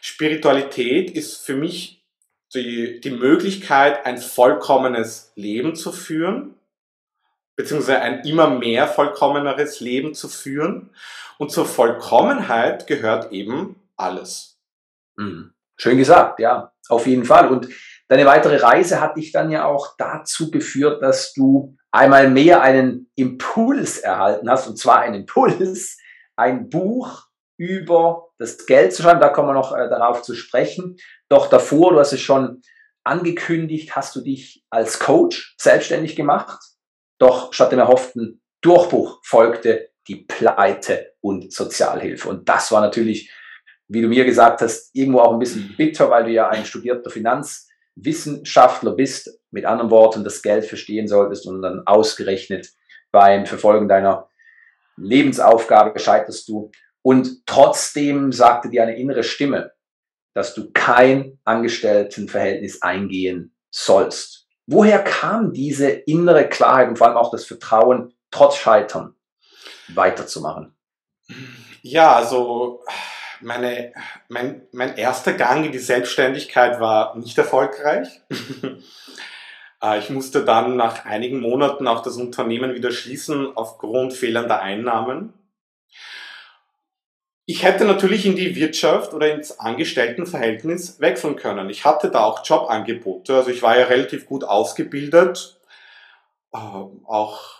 Spiritualität 0.00 1.10
ist 1.10 1.44
für 1.44 1.56
mich 1.56 2.04
die, 2.54 3.00
die 3.00 3.10
Möglichkeit, 3.10 4.06
ein 4.06 4.18
vollkommenes 4.18 5.32
Leben 5.34 5.74
zu 5.74 5.90
führen, 5.90 6.54
beziehungsweise 7.56 8.00
ein 8.00 8.24
immer 8.24 8.48
mehr 8.48 8.86
vollkommeneres 8.86 9.80
Leben 9.80 10.14
zu 10.14 10.28
führen. 10.28 10.90
Und 11.36 11.50
zur 11.50 11.66
Vollkommenheit 11.66 12.86
gehört 12.86 13.32
eben 13.32 13.76
alles. 13.96 14.56
Mhm. 15.16 15.52
Schön 15.76 15.98
gesagt, 15.98 16.40
ja, 16.40 16.72
auf 16.88 17.06
jeden 17.06 17.24
Fall. 17.24 17.48
Und 17.48 17.68
deine 18.08 18.26
weitere 18.26 18.56
Reise 18.56 19.00
hat 19.00 19.16
dich 19.16 19.32
dann 19.32 19.50
ja 19.50 19.64
auch 19.64 19.94
dazu 19.96 20.50
geführt, 20.50 21.02
dass 21.02 21.32
du 21.32 21.76
einmal 21.90 22.28
mehr 22.28 22.62
einen 22.62 23.10
Impuls 23.14 23.98
erhalten 23.98 24.50
hast, 24.50 24.66
und 24.68 24.76
zwar 24.76 25.00
einen 25.00 25.22
Impuls, 25.22 25.98
ein 26.36 26.68
Buch 26.68 27.26
über 27.56 28.28
das 28.38 28.66
Geld 28.66 28.92
zu 28.92 29.02
schreiben. 29.02 29.20
Da 29.20 29.30
kommen 29.30 29.48
wir 29.48 29.54
noch 29.54 29.74
äh, 29.74 29.88
darauf 29.88 30.22
zu 30.22 30.34
sprechen. 30.34 30.96
Doch 31.28 31.48
davor, 31.48 31.92
du 31.92 31.98
hast 31.98 32.12
es 32.12 32.20
schon 32.20 32.62
angekündigt, 33.04 33.96
hast 33.96 34.14
du 34.14 34.20
dich 34.20 34.64
als 34.70 34.98
Coach 34.98 35.56
selbstständig 35.58 36.14
gemacht 36.14 36.58
doch 37.18 37.52
statt 37.52 37.72
dem 37.72 37.80
erhofften 37.80 38.40
Durchbruch 38.60 39.20
folgte 39.22 39.90
die 40.06 40.16
Pleite 40.16 41.14
und 41.20 41.52
Sozialhilfe. 41.52 42.28
Und 42.28 42.48
das 42.48 42.72
war 42.72 42.80
natürlich, 42.80 43.30
wie 43.88 44.00
du 44.00 44.08
mir 44.08 44.24
gesagt 44.24 44.62
hast, 44.62 44.90
irgendwo 44.94 45.20
auch 45.20 45.32
ein 45.32 45.38
bisschen 45.38 45.74
bitter, 45.76 46.10
weil 46.10 46.24
du 46.24 46.30
ja 46.30 46.48
ein 46.48 46.64
studierter 46.64 47.10
Finanzwissenschaftler 47.98 48.92
bist, 48.92 49.40
mit 49.50 49.64
anderen 49.64 49.90
Worten 49.90 50.24
das 50.24 50.42
Geld 50.42 50.64
verstehen 50.64 51.08
solltest 51.08 51.46
und 51.46 51.62
dann 51.62 51.86
ausgerechnet 51.86 52.70
beim 53.10 53.46
Verfolgen 53.46 53.88
deiner 53.88 54.28
Lebensaufgabe 54.96 55.98
scheiterst 55.98 56.48
du. 56.48 56.70
Und 57.02 57.46
trotzdem 57.46 58.32
sagte 58.32 58.68
dir 58.68 58.82
eine 58.82 58.96
innere 58.96 59.22
Stimme, 59.22 59.72
dass 60.34 60.54
du 60.54 60.70
kein 60.72 61.38
Angestelltenverhältnis 61.44 62.82
eingehen 62.82 63.54
sollst. 63.70 64.46
Woher 64.66 65.02
kam 65.02 65.52
diese 65.52 65.88
innere 65.88 66.48
Klarheit 66.48 66.88
und 66.88 66.98
vor 66.98 67.06
allem 67.06 67.16
auch 67.16 67.30
das 67.30 67.46
Vertrauen, 67.46 68.12
trotz 68.30 68.56
Scheitern 68.56 69.14
weiterzumachen? 69.94 70.76
Ja, 71.82 72.16
also 72.16 72.82
meine, 73.40 73.92
mein, 74.28 74.62
mein 74.72 74.96
erster 74.96 75.32
Gang 75.32 75.64
in 75.64 75.72
die 75.72 75.78
Selbstständigkeit 75.78 76.80
war 76.80 77.16
nicht 77.16 77.36
erfolgreich. 77.38 78.20
Äh, 79.80 80.00
ich 80.00 80.10
musste 80.10 80.44
dann 80.44 80.74
nach 80.74 81.04
einigen 81.04 81.38
Monaten 81.38 81.86
auch 81.86 82.02
das 82.02 82.16
Unternehmen 82.16 82.74
wieder 82.74 82.90
schließen 82.90 83.56
aufgrund 83.56 84.12
fehlender 84.12 84.60
Einnahmen. 84.60 85.32
Ich 87.46 87.62
hätte 87.62 87.86
natürlich 87.86 88.26
in 88.26 88.36
die 88.36 88.56
Wirtschaft 88.56 89.14
oder 89.14 89.32
ins 89.32 89.58
Angestelltenverhältnis 89.58 91.00
wechseln 91.00 91.36
können. 91.36 91.70
Ich 91.70 91.84
hatte 91.84 92.10
da 92.10 92.24
auch 92.24 92.44
Jobangebote. 92.44 93.36
Also 93.36 93.50
ich 93.50 93.62
war 93.62 93.78
ja 93.78 93.86
relativ 93.86 94.26
gut 94.26 94.44
ausgebildet, 94.44 95.58
äh, 96.52 96.58
auch 96.58 97.58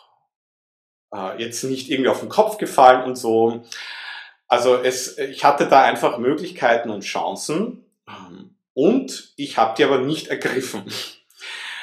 äh, 1.15 1.41
jetzt 1.43 1.65
nicht 1.65 1.91
irgendwie 1.91 2.11
auf 2.11 2.21
den 2.21 2.29
Kopf 2.29 2.59
gefallen 2.59 3.05
und 3.05 3.17
so. 3.17 3.65
Also 4.49 4.77
es, 4.77 5.19
ich 5.19 5.45
hatte 5.45 5.69
da 5.69 5.83
einfach 5.83 6.19
Möglichkeiten 6.19 6.89
und 6.89 7.03
Chancen 7.03 7.85
ähm, 8.09 8.57
und 8.73 9.35
ich 9.37 9.59
habe 9.59 9.75
die 9.77 9.85
aber 9.85 9.99
nicht 9.99 10.29
ergriffen. 10.29 10.91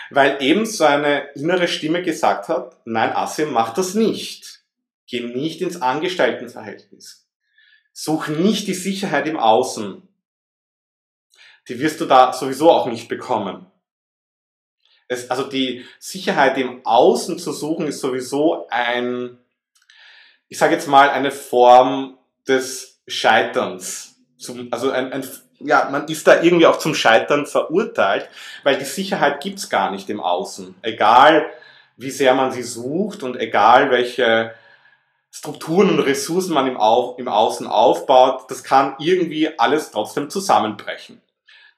Weil 0.09 0.41
eben 0.41 0.65
so 0.65 0.83
eine 0.83 1.29
innere 1.35 1.67
Stimme 1.67 2.01
gesagt 2.03 2.49
hat, 2.49 2.77
nein, 2.85 3.13
Asim, 3.13 3.51
mach 3.51 3.73
das 3.73 3.93
nicht. 3.93 4.63
Geh 5.07 5.21
nicht 5.21 5.61
ins 5.61 5.81
Angestelltenverhältnis 5.81 7.27
Such 7.93 8.27
nicht 8.27 8.67
die 8.67 8.73
Sicherheit 8.73 9.27
im 9.27 9.37
Außen. 9.37 10.01
Die 11.69 11.79
wirst 11.79 12.01
du 12.01 12.05
da 12.05 12.33
sowieso 12.33 12.71
auch 12.71 12.87
nicht 12.87 13.07
bekommen. 13.07 13.67
Es, 15.07 15.29
also 15.29 15.43
die 15.43 15.85
Sicherheit 15.99 16.57
im 16.57 16.85
Außen 16.85 17.37
zu 17.37 17.51
suchen 17.51 17.87
ist 17.87 18.01
sowieso 18.01 18.67
ein, 18.69 19.37
ich 20.47 20.57
sage 20.57 20.73
jetzt 20.73 20.87
mal, 20.87 21.09
eine 21.09 21.31
Form 21.31 22.17
des 22.47 23.01
Scheiterns. 23.07 24.15
Zum, 24.37 24.67
also 24.71 24.91
ein, 24.91 25.11
ein, 25.11 25.27
ja, 25.59 25.89
man 25.91 26.07
ist 26.07 26.27
da 26.27 26.41
irgendwie 26.41 26.67
auch 26.67 26.79
zum 26.79 26.95
Scheitern 26.95 27.45
verurteilt, 27.45 28.29
weil 28.63 28.77
die 28.77 28.85
Sicherheit 28.85 29.41
gibt's 29.41 29.69
gar 29.69 29.91
nicht 29.91 30.09
im 30.09 30.19
Außen. 30.19 30.75
Egal 30.81 31.49
wie 31.97 32.11
sehr 32.11 32.33
man 32.33 32.51
sie 32.51 32.63
sucht 32.63 33.23
und 33.23 33.37
egal 33.37 33.89
welche 33.89 34.53
Strukturen 35.31 35.89
und 35.89 35.99
Ressourcen 35.99 36.53
man 36.53 36.67
im, 36.67 36.77
Au 36.77 37.15
im 37.17 37.27
Außen 37.27 37.67
aufbaut, 37.67 38.49
das 38.49 38.63
kann 38.63 38.95
irgendwie 38.99 39.57
alles 39.59 39.91
trotzdem 39.91 40.29
zusammenbrechen. 40.29 41.21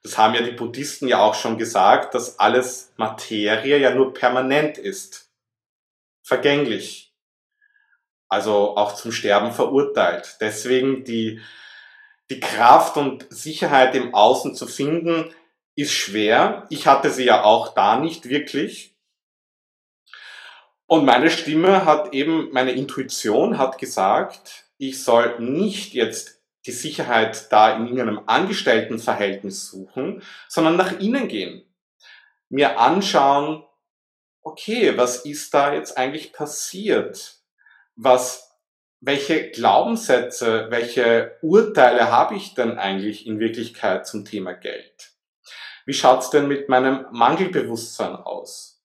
Das 0.04 0.18
haben 0.18 0.36
ja 0.36 0.42
die 0.42 0.52
Buddhisten 0.52 1.08
ja 1.08 1.20
auch 1.20 1.36
schon 1.36 1.58
gesagt, 1.58 2.14
dass 2.14 2.40
alles 2.40 2.94
Materie 2.98 3.78
ja 3.78 3.94
nur 3.94 4.14
permanent 4.14 4.78
ist. 4.78 5.30
Vergänglich. 6.24 7.07
Also 8.30 8.76
auch 8.76 8.94
zum 8.94 9.12
Sterben 9.12 9.52
verurteilt. 9.52 10.38
Deswegen 10.42 11.04
die, 11.04 11.42
die 12.30 12.40
Kraft 12.40 12.98
und 12.98 13.26
Sicherheit 13.30 13.96
im 13.96 14.14
Außen 14.14 14.56
zu 14.56 14.68
finden, 14.68 15.34
ist 15.76 15.94
schwer. 15.94 16.66
Ich 16.70 16.88
hatte 16.88 17.12
sie 17.12 17.26
ja 17.26 17.44
auch 17.44 17.74
da 17.74 18.00
nicht 18.00 18.28
wirklich. 18.28 18.96
Und 20.88 21.06
meine 21.06 21.30
Stimme 21.30 21.86
hat 21.86 22.14
eben, 22.14 22.50
meine 22.52 22.72
Intuition 22.72 23.58
hat 23.58 23.78
gesagt, 23.78 24.66
ich 24.78 25.04
soll 25.04 25.40
nicht 25.40 25.94
jetzt 25.94 26.42
die 26.66 26.72
Sicherheit 26.72 27.52
da 27.52 27.76
in 27.76 27.84
irgendeinem 27.84 28.22
Angestelltenverhältnis 28.26 29.68
suchen, 29.68 30.22
sondern 30.48 30.76
nach 30.76 31.00
innen 31.00 31.28
gehen. 31.28 31.64
Mir 32.50 32.80
anschauen, 32.80 33.64
okay, 34.42 34.98
was 34.98 35.26
ist 35.26 35.54
da 35.54 35.74
jetzt 35.74 35.98
eigentlich 35.98 36.34
passiert? 36.34 37.37
Was 37.98 38.48
welche 39.00 39.52
Glaubenssätze, 39.52 40.68
welche 40.70 41.38
Urteile 41.42 42.12
habe 42.12 42.36
ich 42.36 42.54
denn 42.54 42.78
eigentlich 42.78 43.28
in 43.28 43.40
Wirklichkeit 43.40 44.08
zum 44.08 44.26
Thema 44.26 44.54
Geld? 44.54 45.12
Wie 45.86 45.94
schaut's 45.94 46.30
denn 46.30 46.48
mit 46.48 46.70
meinem 46.70 47.06
Mangelbewusstsein 47.12 48.16
aus? 48.16 48.84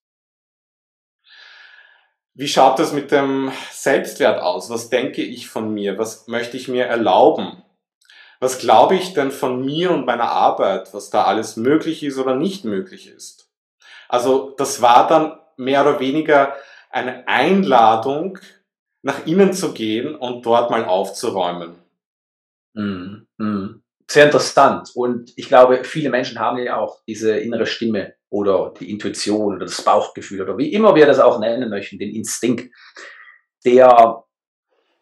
Wie 2.34 2.48
schaut 2.48 2.78
es 2.80 2.92
mit 2.92 3.10
dem 3.10 3.52
Selbstwert 3.70 4.40
aus? 4.40 4.70
Was 4.70 4.88
denke 4.88 5.22
ich 5.22 5.48
von 5.48 5.72
mir? 5.74 5.98
Was 5.98 6.28
möchte 6.28 6.56
ich 6.56 6.68
mir 6.68 6.86
erlauben? 6.86 7.62
Was 8.40 8.58
glaube 8.58 8.94
ich 8.94 9.12
denn 9.12 9.30
von 9.30 9.62
mir 9.64 9.90
und 9.90 10.06
meiner 10.06 10.30
Arbeit, 10.30 10.94
was 10.94 11.10
da 11.10 11.24
alles 11.24 11.56
möglich 11.56 12.02
ist 12.02 12.18
oder 12.18 12.34
nicht 12.34 12.64
möglich 12.64 13.08
ist? 13.08 13.50
Also 14.08 14.54
das 14.56 14.80
war 14.80 15.06
dann 15.06 15.38
mehr 15.56 15.82
oder 15.82 16.00
weniger 16.00 16.56
eine 16.90 17.28
Einladung, 17.28 18.38
nach 19.02 19.26
innen 19.26 19.52
zu 19.52 19.72
gehen 19.72 20.14
und 20.14 20.46
dort 20.46 20.70
mal 20.70 20.84
aufzuräumen. 20.84 21.74
Mm, 22.74 23.26
mm. 23.38 23.82
Sehr 24.08 24.26
interessant. 24.26 24.90
Und 24.94 25.32
ich 25.36 25.48
glaube, 25.48 25.84
viele 25.84 26.10
Menschen 26.10 26.38
haben 26.38 26.58
ja 26.58 26.76
auch 26.76 27.02
diese 27.06 27.36
innere 27.38 27.66
Stimme 27.66 28.14
oder 28.28 28.74
die 28.78 28.90
Intuition 28.90 29.56
oder 29.56 29.66
das 29.66 29.82
Bauchgefühl 29.82 30.42
oder 30.42 30.58
wie 30.58 30.72
immer 30.72 30.94
wir 30.94 31.06
das 31.06 31.18
auch 31.18 31.38
nennen 31.38 31.70
möchten, 31.70 31.98
den 31.98 32.14
Instinkt, 32.14 32.74
der 33.64 34.24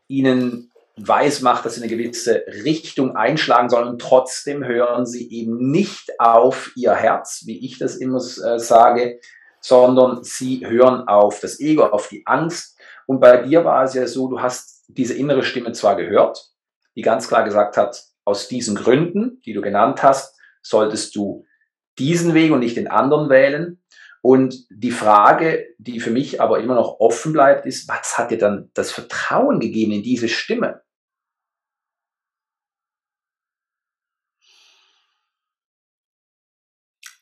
ihnen 0.09 0.71
weiß 0.97 1.41
macht, 1.41 1.65
dass 1.65 1.77
sie 1.77 1.83
eine 1.83 1.91
gewisse 1.91 2.45
Richtung 2.65 3.17
einschlagen 3.17 3.71
sollen. 3.71 3.89
Und 3.89 4.01
trotzdem 4.01 4.65
hören 4.65 5.07
sie 5.07 5.31
eben 5.31 5.71
nicht 5.71 6.21
auf 6.21 6.73
ihr 6.77 6.95
Herz, 6.95 7.43
wie 7.47 7.65
ich 7.65 7.79
das 7.79 7.97
immer 7.97 8.19
äh, 8.19 8.59
sage, 8.59 9.21
sondern 9.61 10.25
sie 10.25 10.67
hören 10.67 11.07
auf 11.09 11.41
das 11.41 11.61
Ego, 11.61 11.85
auf 11.85 12.09
die 12.09 12.27
Angst. 12.27 12.79
Und 13.11 13.19
bei 13.19 13.39
dir 13.39 13.65
war 13.65 13.83
es 13.83 13.95
ja 13.95 14.07
so, 14.07 14.29
du 14.29 14.41
hast 14.41 14.85
diese 14.87 15.15
innere 15.15 15.43
Stimme 15.43 15.73
zwar 15.73 15.97
gehört, 15.97 16.53
die 16.95 17.03
ganz 17.03 17.27
klar 17.27 17.43
gesagt 17.43 17.77
hat, 17.77 18.05
aus 18.25 18.47
diesen 18.47 18.77
Gründen, 18.77 19.41
die 19.45 19.53
du 19.53 19.61
genannt 19.63 20.05
hast, 20.05 20.39
solltest 20.63 21.17
du 21.17 21.45
diesen 21.99 22.35
Weg 22.35 22.53
und 22.53 22.61
nicht 22.61 22.77
den 22.77 22.87
anderen 22.87 23.29
wählen. 23.29 23.83
Und 24.23 24.65
die 24.71 24.93
Frage, 24.93 25.67
die 25.79 25.99
für 25.99 26.13
mich 26.13 26.41
aber 26.41 26.61
immer 26.61 26.77
noch 26.77 27.01
offen 27.01 27.33
bleibt, 27.33 27.67
ist, 27.67 27.89
was 27.89 28.17
hat 28.17 28.31
dir 28.31 28.39
dann 28.39 28.71
das 28.75 28.93
Vertrauen 28.93 29.59
gegeben 29.59 29.91
in 29.91 30.05
diese 30.05 30.29
Stimme? 30.29 30.83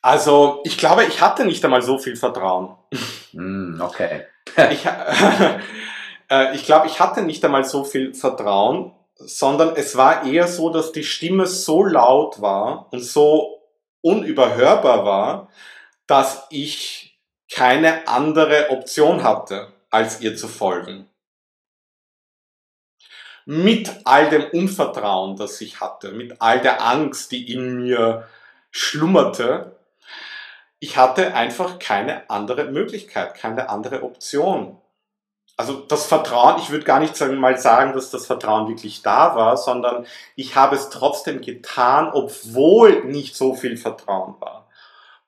Also, 0.01 0.61
ich 0.65 0.79
glaube, 0.79 1.05
ich 1.05 1.21
hatte 1.21 1.45
nicht 1.45 1.65
einmal 1.65 1.83
so 1.83 1.99
viel 1.99 2.17
Vertrauen. 2.17 2.77
Mm, 3.33 3.81
okay. 3.81 4.27
ich, 4.71 4.87
äh, 6.31 6.55
ich 6.55 6.65
glaube, 6.65 6.87
ich 6.87 7.01
hatte 7.01 7.23
nicht 7.23 7.45
einmal 7.45 7.65
so 7.65 7.85
viel 7.85 8.15
Vertrauen, 8.15 8.93
sondern 9.17 9.75
es 9.75 9.97
war 9.97 10.25
eher 10.25 10.47
so, 10.47 10.71
dass 10.71 10.93
die 10.93 11.03
Stimme 11.03 11.47
so 11.47 11.85
laut 11.85 12.41
war 12.41 12.87
und 12.93 13.01
so 13.01 13.61
unüberhörbar 14.01 15.05
war, 15.05 15.49
dass 16.07 16.47
ich 16.51 17.21
keine 17.53 18.07
andere 18.07 18.71
Option 18.71 19.25
hatte, 19.25 19.73
als 19.91 20.21
ihr 20.21 20.37
zu 20.37 20.49
folgen. 20.49 21.09
Mit 23.47 23.91
all 24.05 24.29
dem 24.29 24.45
Unvertrauen, 24.53 25.37
das 25.37 25.61
ich 25.61 25.81
hatte, 25.81 26.13
mit 26.13 26.41
all 26.41 26.61
der 26.61 26.85
Angst, 26.85 27.33
die 27.33 27.53
in 27.53 27.83
mir 27.83 28.29
schlummerte, 28.71 29.78
ich 30.81 30.97
hatte 30.97 31.35
einfach 31.35 31.79
keine 31.79 32.29
andere 32.31 32.65
Möglichkeit, 32.67 33.35
keine 33.35 33.69
andere 33.69 34.03
Option. 34.03 34.81
Also 35.57 35.75
das 35.75 36.07
Vertrauen, 36.07 36.61
ich 36.61 36.71
würde 36.71 36.85
gar 36.85 37.01
nicht 37.01 37.21
mal 37.21 37.59
sagen, 37.59 37.93
dass 37.93 38.11
das 38.11 38.27
Vertrauen 38.27 38.69
wirklich 38.69 39.03
da 39.03 39.35
war, 39.35 39.57
sondern 39.57 40.07
ich 40.37 40.55
habe 40.55 40.77
es 40.77 40.89
trotzdem 40.89 41.41
getan, 41.41 42.11
obwohl 42.13 43.05
nicht 43.05 43.35
so 43.35 43.55
viel 43.55 43.77
Vertrauen 43.77 44.37
war. 44.39 44.69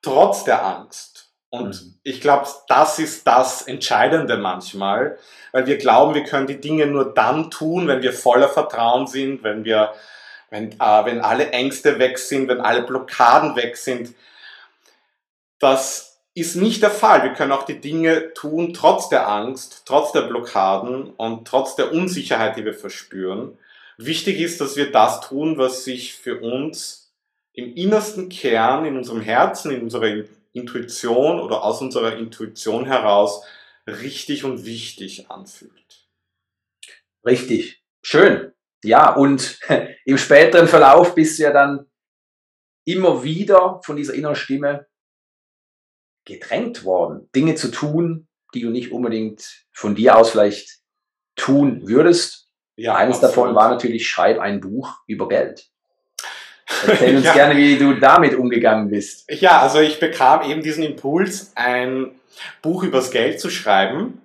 Trotz 0.01 0.45
der 0.45 0.65
Angst. 0.65 1.11
Und 1.49 1.81
mhm. 1.81 1.95
ich 2.03 2.21
glaube, 2.21 2.47
das 2.69 2.97
ist 2.97 3.27
das 3.27 3.63
Entscheidende 3.63 4.37
manchmal, 4.37 5.17
weil 5.51 5.67
wir 5.67 5.77
glauben, 5.77 6.15
wir 6.15 6.23
können 6.23 6.47
die 6.47 6.61
Dinge 6.61 6.87
nur 6.87 7.13
dann 7.13 7.51
tun, 7.51 7.89
wenn 7.89 8.01
wir 8.01 8.13
voller 8.13 8.47
Vertrauen 8.47 9.07
sind, 9.07 9.43
wenn 9.43 9.65
wir, 9.65 9.93
wenn, 10.49 10.71
äh, 10.71 11.05
wenn 11.05 11.19
alle 11.19 11.51
Ängste 11.51 11.99
weg 11.99 12.17
sind, 12.17 12.47
wenn 12.47 12.61
alle 12.61 12.83
Blockaden 12.83 13.57
weg 13.57 13.75
sind. 13.75 14.15
Das 15.61 16.19
ist 16.33 16.55
nicht 16.55 16.81
der 16.81 16.89
Fall. 16.89 17.23
Wir 17.23 17.33
können 17.33 17.51
auch 17.51 17.63
die 17.63 17.79
Dinge 17.79 18.33
tun, 18.33 18.73
trotz 18.73 19.09
der 19.09 19.29
Angst, 19.29 19.83
trotz 19.85 20.11
der 20.11 20.23
Blockaden 20.23 21.11
und 21.11 21.47
trotz 21.47 21.75
der 21.75 21.93
Unsicherheit, 21.93 22.57
die 22.57 22.65
wir 22.65 22.73
verspüren. 22.73 23.57
Wichtig 23.97 24.39
ist, 24.39 24.59
dass 24.59 24.75
wir 24.75 24.91
das 24.91 25.21
tun, 25.21 25.59
was 25.59 25.83
sich 25.83 26.15
für 26.15 26.41
uns 26.41 27.13
im 27.53 27.75
innersten 27.75 28.29
Kern, 28.29 28.85
in 28.85 28.97
unserem 28.97 29.21
Herzen, 29.21 29.71
in 29.71 29.83
unserer 29.83 30.23
Intuition 30.51 31.39
oder 31.39 31.63
aus 31.63 31.79
unserer 31.81 32.17
Intuition 32.17 32.85
heraus 32.85 33.45
richtig 33.85 34.43
und 34.43 34.65
wichtig 34.65 35.29
anfühlt. 35.29 36.07
Richtig. 37.23 37.83
Schön. 38.01 38.51
Ja, 38.83 39.13
und 39.13 39.59
im 40.05 40.17
späteren 40.17 40.67
Verlauf 40.67 41.13
bist 41.13 41.37
du 41.37 41.43
ja 41.43 41.53
dann 41.53 41.85
immer 42.83 43.23
wieder 43.23 43.79
von 43.83 43.95
dieser 43.95 44.15
inneren 44.15 44.35
Stimme 44.35 44.87
gedrängt 46.25 46.83
worden, 46.83 47.29
Dinge 47.35 47.55
zu 47.55 47.69
tun, 47.69 48.27
die 48.53 48.61
du 48.61 48.69
nicht 48.69 48.91
unbedingt 48.91 49.65
von 49.73 49.95
dir 49.95 50.17
aus 50.17 50.31
vielleicht 50.31 50.79
tun 51.35 51.87
würdest. 51.87 52.49
Ja, 52.75 52.95
Eines 52.95 53.17
absolut. 53.17 53.35
davon 53.35 53.55
war 53.55 53.69
natürlich, 53.69 54.07
schreib 54.07 54.39
ein 54.39 54.59
Buch 54.59 54.97
über 55.07 55.27
Geld. 55.27 55.67
Erzähl 56.87 57.15
uns 57.17 57.25
ja. 57.25 57.33
gerne, 57.33 57.57
wie 57.57 57.77
du 57.77 57.93
damit 57.93 58.35
umgegangen 58.35 58.89
bist. 58.89 59.29
Ja, 59.29 59.61
also 59.61 59.79
ich 59.79 59.99
bekam 59.99 60.49
eben 60.49 60.61
diesen 60.61 60.83
Impuls, 60.83 61.51
ein 61.55 62.11
Buch 62.61 62.83
übers 62.83 63.11
Geld 63.11 63.39
zu 63.39 63.49
schreiben. 63.49 64.21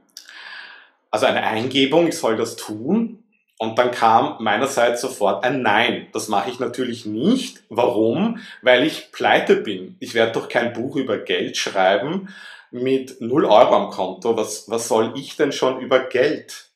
Also 1.11 1.27
eine 1.27 1.43
Eingebung, 1.43 2.09
ich 2.09 2.17
soll 2.17 2.37
das 2.37 2.57
tun. 2.57 3.16
Und 3.59 3.79
dann 3.79 3.91
kam 3.91 4.37
meinerseits 4.41 5.01
sofort 5.01 5.43
ein 5.43 5.63
Nein. 5.63 6.09
Das 6.13 6.29
mache 6.29 6.51
ich 6.51 6.61
natürlich 6.61 7.07
nicht. 7.07 7.63
Warum? 7.71 8.41
Weil 8.61 8.85
ich 8.85 9.13
pleite 9.13 9.57
bin. 9.57 9.97
Ich 9.99 10.15
werde 10.15 10.33
doch 10.33 10.49
kein 10.49 10.75
Buch 10.75 10.97
über 10.97 11.19
Geld 11.19 11.57
schreiben 11.57 12.29
mit 12.71 13.21
0 13.21 13.47
Euro 13.47 13.75
am 13.75 13.91
Konto. 13.91 14.37
Was, 14.37 14.69
was 14.69 14.89
soll 14.89 15.15
ich 15.17 15.37
denn 15.37 15.53
schon 15.53 15.81
über 15.81 16.01
Geld 16.01 16.67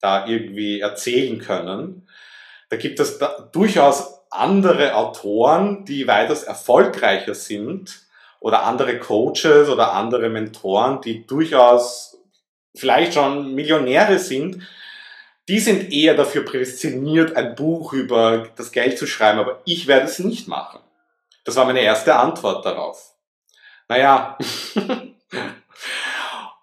da 0.00 0.26
irgendwie 0.26 0.80
erzählen 0.80 1.38
können? 1.38 2.06
Da 2.68 2.76
gibt 2.76 3.00
es 3.00 3.18
da 3.18 3.48
durchaus 3.52 4.16
andere 4.30 4.94
Autoren, 4.96 5.84
die 5.84 6.06
weitaus 6.06 6.42
erfolgreicher 6.42 7.34
sind 7.34 8.02
oder 8.40 8.64
andere 8.64 8.98
Coaches 8.98 9.68
oder 9.68 9.92
andere 9.92 10.28
Mentoren, 10.28 11.00
die 11.00 11.26
durchaus 11.26 12.18
vielleicht 12.74 13.14
schon 13.14 13.54
Millionäre 13.54 14.18
sind, 14.18 14.62
die 15.48 15.60
sind 15.60 15.92
eher 15.92 16.14
dafür 16.14 16.44
prädestiniert, 16.44 17.36
ein 17.36 17.54
Buch 17.54 17.92
über 17.92 18.48
das 18.56 18.72
Geld 18.72 18.98
zu 18.98 19.06
schreiben, 19.06 19.38
aber 19.38 19.62
ich 19.64 19.86
werde 19.86 20.06
es 20.06 20.18
nicht 20.18 20.48
machen. 20.48 20.80
Das 21.44 21.54
war 21.56 21.64
meine 21.64 21.80
erste 21.80 22.16
Antwort 22.16 22.64
darauf. 22.64 23.14
Naja. 23.88 24.36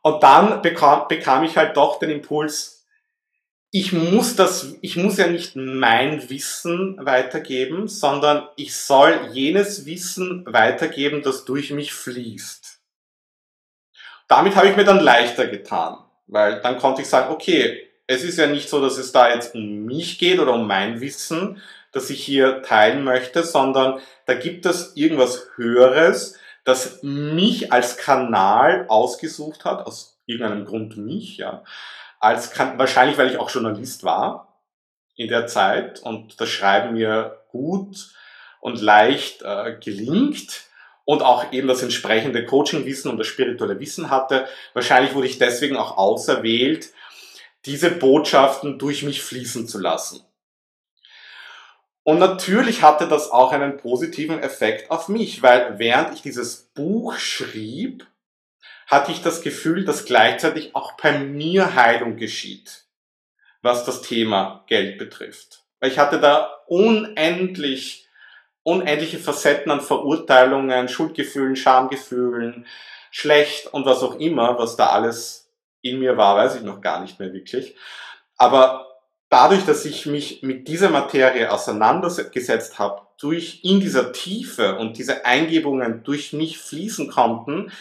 Und 0.02 0.22
dann 0.22 0.62
bekam, 0.62 1.08
bekam 1.08 1.46
ich 1.46 1.56
halt 1.56 1.78
doch 1.78 1.98
den 1.98 2.10
Impuls, 2.10 2.86
ich 3.76 3.92
muss 3.92 4.36
das, 4.36 4.76
ich 4.82 4.98
muss 4.98 5.18
ja 5.18 5.26
nicht 5.26 5.56
mein 5.56 6.30
Wissen 6.30 6.96
weitergeben, 7.04 7.88
sondern 7.88 8.48
ich 8.56 8.76
soll 8.76 9.30
jenes 9.32 9.88
Wissen 9.88 10.46
weitergeben, 10.46 11.24
das 11.24 11.44
durch 11.44 11.72
mich 11.72 11.92
fließt. 11.92 12.82
Damit 14.28 14.56
habe 14.56 14.68
ich 14.68 14.76
mir 14.76 14.84
dann 14.84 15.00
leichter 15.00 15.48
getan, 15.48 15.98
weil 16.28 16.62
dann 16.62 16.78
konnte 16.78 17.02
ich 17.02 17.08
sagen, 17.08 17.34
okay, 17.34 17.90
es 18.08 18.24
ist 18.24 18.38
ja 18.38 18.48
nicht 18.48 18.70
so, 18.70 18.82
dass 18.82 18.98
es 18.98 19.12
da 19.12 19.34
jetzt 19.34 19.56
um 19.56 19.86
mich 19.86 20.20
geht 20.20 20.40
oder 20.40 20.54
um 20.54 20.68
mein 20.68 21.02
Wissen, 21.02 21.62
das 21.92 22.10
ich 22.10 22.24
hier 22.24 22.62
teilen 22.64 23.04
möchte, 23.04 23.44
sondern 23.44 24.00
da 24.26 24.34
gibt 24.34 24.66
es 24.66 24.96
irgendwas 24.96 25.48
Höheres, 25.56 26.38
das 26.64 27.00
mich 27.04 27.72
als 27.72 27.98
Kanal 27.98 28.86
ausgesucht 28.88 29.66
hat, 29.66 29.86
aus 29.86 30.20
irgendeinem 30.26 30.66
Grund 30.66 30.98
mich, 30.98 31.38
ja, 31.38 31.64
als 32.20 32.58
wahrscheinlich, 32.58 33.18
weil 33.18 33.30
ich 33.30 33.38
auch 33.38 33.50
Journalist 33.50 34.04
war 34.04 34.62
in 35.16 35.28
der 35.28 35.46
Zeit 35.48 36.00
und 36.02 36.40
das 36.40 36.50
Schreiben 36.50 36.94
mir 36.94 37.44
gut 37.50 38.14
und 38.62 38.82
leicht 38.82 39.42
äh, 39.44 39.78
gelingt 39.80 40.64
und 41.06 41.22
auch 41.22 41.52
eben 41.52 41.68
das 41.68 41.84
entsprechende 41.84 42.46
Coachingwissen 42.46 43.12
und 43.12 43.18
das 43.18 43.28
spirituelle 43.28 43.80
Wissen 43.80 44.10
hatte. 44.10 44.48
Wahrscheinlich 44.74 45.14
wurde 45.14 45.28
ich 45.28 45.38
deswegen 45.38 45.76
auch 45.76 45.98
auserwählt, 45.98 46.92
diese 47.66 47.92
Botschaften 47.92 48.80
durch 48.80 49.04
mich 49.04 49.24
fließen 49.24 49.68
zu 49.68 49.80
lassen. 49.80 50.24
Und 52.04 52.20
natürlich 52.20 52.82
hatte 52.82 53.08
das 53.08 53.32
auch 53.32 53.54
einen 53.54 53.78
positiven 53.78 54.40
Effekt 54.42 54.92
auf 54.92 55.08
mich, 55.08 55.42
weil 55.42 55.80
während 55.80 56.14
ich 56.14 56.22
dieses 56.22 56.58
Buch 56.74 57.16
schrieb, 57.18 58.06
hatte 58.88 59.12
ich 59.12 59.22
das 59.22 59.42
Gefühl, 59.42 59.86
dass 59.86 60.06
gleichzeitig 60.06 60.76
auch 60.76 60.94
bei 60.94 61.18
mir 61.18 61.76
Heilung 61.76 62.18
geschieht. 62.18 62.84
was 63.64 63.86
das 63.86 64.02
Thema 64.02 64.64
Geld 64.68 64.98
betrifft. 65.00 65.64
Weil 65.80 65.90
ich 65.90 65.98
hatte 65.98 66.20
da 66.20 66.62
unendlich, 66.68 68.08
unendliche 68.62 69.18
Facetten 69.18 69.72
an 69.72 69.82
Verurteilungen, 69.82 70.90
Schuldgefühlen, 70.90 71.56
Schamgefühlen, 71.56 72.68
schlecht 73.10 73.68
und 73.74 73.86
was 73.86 74.04
auch 74.04 74.20
immer, 74.20 74.60
was 74.60 74.76
da 74.76 74.88
alles 74.88 75.43
in 75.84 76.00
mir 76.00 76.18
war, 76.18 76.36
weiß 76.36 76.56
ich 76.56 76.64
noch 76.64 76.82
gar 76.82 77.02
nicht 77.02 77.20
mehr 77.20 77.32
wirklich. 77.34 77.76
Aber 78.38 78.88
dadurch, 79.30 79.66
dass 79.66 79.86
ich 79.86 80.06
mich 80.06 80.42
mit 80.42 80.68
dieser 80.68 80.90
Materie 80.90 81.52
auseinandergesetzt 81.52 82.80
habe, 82.80 83.02
durch 83.20 83.62
in 83.64 83.80
dieser 83.80 84.12
Tiefe 84.12 84.78
und 84.78 84.98
diese 84.98 85.26
Eingebungen 85.26 86.04
durch 86.04 86.34
mich 86.34 86.58
fließen 86.58 87.10
konnten, 87.10 87.72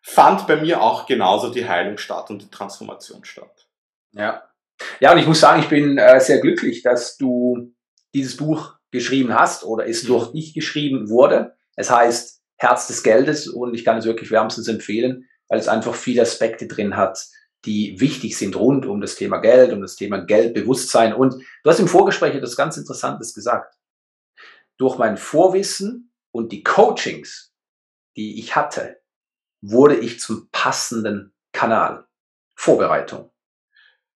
fand 0.00 0.46
bei 0.46 0.56
mir 0.56 0.82
auch 0.82 1.06
genauso 1.06 1.50
die 1.50 1.68
Heilung 1.68 1.98
statt 1.98 2.30
und 2.30 2.42
die 2.42 2.50
Transformation 2.50 3.24
statt. 3.24 3.68
Ja. 4.12 4.42
Ja, 5.00 5.12
und 5.12 5.18
ich 5.18 5.26
muss 5.26 5.40
sagen, 5.40 5.62
ich 5.62 5.68
bin 5.68 5.98
äh, 5.98 6.20
sehr 6.20 6.40
glücklich, 6.40 6.82
dass 6.82 7.16
du 7.16 7.72
dieses 8.12 8.36
Buch 8.36 8.74
geschrieben 8.90 9.34
hast 9.34 9.64
oder 9.64 9.88
es 9.88 10.02
durch 10.02 10.32
dich 10.32 10.54
geschrieben 10.54 11.08
wurde. 11.08 11.56
Es 11.76 11.90
heißt 11.90 12.42
Herz 12.56 12.86
des 12.86 13.02
Geldes 13.02 13.48
und 13.48 13.74
ich 13.74 13.84
kann 13.84 13.96
es 13.96 14.04
wirklich 14.04 14.30
wärmstens 14.30 14.68
empfehlen, 14.68 15.28
weil 15.48 15.58
es 15.58 15.68
einfach 15.68 15.94
viele 15.94 16.22
Aspekte 16.22 16.66
drin 16.66 16.96
hat, 16.96 17.26
die 17.64 17.98
wichtig 18.00 18.36
sind 18.36 18.56
rund 18.56 18.86
um 18.86 19.00
das 19.00 19.14
Thema 19.16 19.38
Geld, 19.38 19.72
um 19.72 19.80
das 19.80 19.96
Thema 19.96 20.18
Geldbewusstsein. 20.18 21.14
Und 21.14 21.34
du 21.34 21.70
hast 21.70 21.80
im 21.80 21.88
Vorgespräch 21.88 22.34
etwas 22.34 22.56
ganz 22.56 22.76
Interessantes 22.76 23.34
gesagt. 23.34 23.74
Durch 24.76 24.98
mein 24.98 25.16
Vorwissen 25.16 26.12
und 26.30 26.52
die 26.52 26.62
Coachings, 26.62 27.54
die 28.16 28.38
ich 28.38 28.56
hatte, 28.56 29.00
wurde 29.62 29.96
ich 29.96 30.20
zum 30.20 30.48
passenden 30.50 31.32
Kanal. 31.52 32.06
Vorbereitung. 32.54 33.30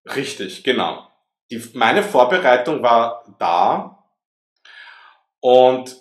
Richtig, 0.04 0.62
genau. 0.64 1.10
Die, 1.50 1.62
meine 1.74 2.02
Vorbereitung 2.02 2.82
war 2.82 3.24
da 3.38 4.04
und 5.40 5.96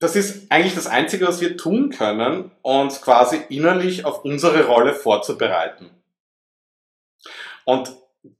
das 0.00 0.16
ist 0.16 0.50
eigentlich 0.50 0.74
das 0.74 0.86
Einzige, 0.86 1.28
was 1.28 1.40
wir 1.42 1.58
tun 1.58 1.90
können, 1.90 2.50
uns 2.62 3.02
quasi 3.02 3.42
innerlich 3.50 4.06
auf 4.06 4.24
unsere 4.24 4.64
Rolle 4.64 4.94
vorzubereiten. 4.94 5.90
Und 7.66 7.92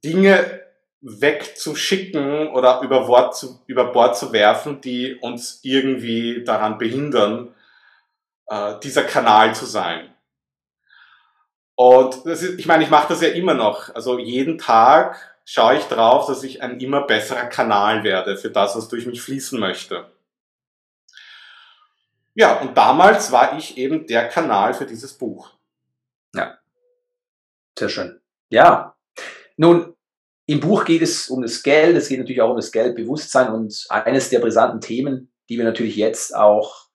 Dinge 0.03 0.61
wegzuschicken 1.01 2.49
oder 2.49 2.81
über, 2.81 3.07
Wort 3.07 3.35
zu, 3.35 3.59
über 3.67 3.85
Bord 3.91 4.17
zu 4.17 4.33
werfen, 4.33 4.81
die 4.81 5.15
uns 5.15 5.59
irgendwie 5.63 6.43
daran 6.43 6.79
behindern, 6.79 7.53
äh, 8.47 8.79
dieser 8.83 9.03
Kanal 9.03 9.53
zu 9.55 9.65
sein. 9.65 10.13
Und 11.75 12.25
das 12.25 12.41
ist, 12.41 12.59
ich 12.59 12.65
meine, 12.65 12.83
ich 12.83 12.89
mache 12.89 13.09
das 13.09 13.21
ja 13.21 13.29
immer 13.29 13.53
noch. 13.53 13.93
Also 13.93 14.17
jeden 14.17 14.57
Tag 14.57 15.39
schaue 15.45 15.77
ich 15.77 15.83
drauf, 15.85 16.27
dass 16.27 16.43
ich 16.43 16.61
ein 16.63 16.79
immer 16.79 17.01
besserer 17.01 17.45
Kanal 17.45 18.03
werde 18.03 18.35
für 18.35 18.49
das, 18.49 18.75
was 18.75 18.87
durch 18.87 19.05
mich 19.05 19.21
fließen 19.21 19.59
möchte. 19.59 20.05
Ja, 22.33 22.59
und 22.61 22.77
damals 22.77 23.31
war 23.31 23.57
ich 23.57 23.77
eben 23.77 24.07
der 24.07 24.29
Kanal 24.29 24.73
für 24.73 24.85
dieses 24.85 25.17
Buch. 25.17 25.53
Ja. 26.33 26.57
Sehr 27.77 27.89
schön. 27.89 28.21
Ja. 28.49 28.95
Nun, 29.57 29.95
im 30.45 30.59
Buch 30.59 30.85
geht 30.85 31.01
es 31.01 31.29
um 31.29 31.41
das 31.41 31.61
Geld, 31.63 31.95
es 31.95 32.09
geht 32.09 32.19
natürlich 32.19 32.41
auch 32.41 32.51
um 32.51 32.55
das 32.55 32.71
Geldbewusstsein 32.71 33.51
und 33.51 33.85
eines 33.89 34.29
der 34.29 34.39
brisanten 34.39 34.81
Themen, 34.81 35.31
die 35.49 35.57
wir 35.57 35.65
natürlich 35.65 35.95
jetzt 35.95 36.35
auch 36.35 36.87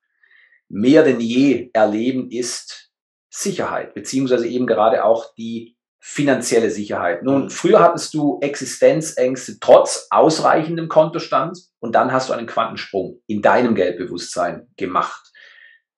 mehr 0.68 1.04
denn 1.04 1.20
je 1.20 1.70
erleben, 1.72 2.30
ist 2.30 2.90
Sicherheit, 3.30 3.94
beziehungsweise 3.94 4.46
eben 4.48 4.66
gerade 4.66 5.04
auch 5.04 5.34
die 5.34 5.75
finanzielle 6.08 6.70
Sicherheit. 6.70 7.24
Nun, 7.24 7.44
mhm. 7.44 7.50
früher 7.50 7.80
hattest 7.80 8.14
du 8.14 8.38
Existenzängste 8.40 9.58
trotz 9.60 10.06
ausreichendem 10.10 10.88
Kontostand 10.88 11.58
und 11.80 11.96
dann 11.96 12.12
hast 12.12 12.28
du 12.28 12.32
einen 12.32 12.46
Quantensprung 12.46 13.20
in 13.26 13.42
deinem 13.42 13.74
Geldbewusstsein 13.74 14.68
gemacht. 14.76 15.32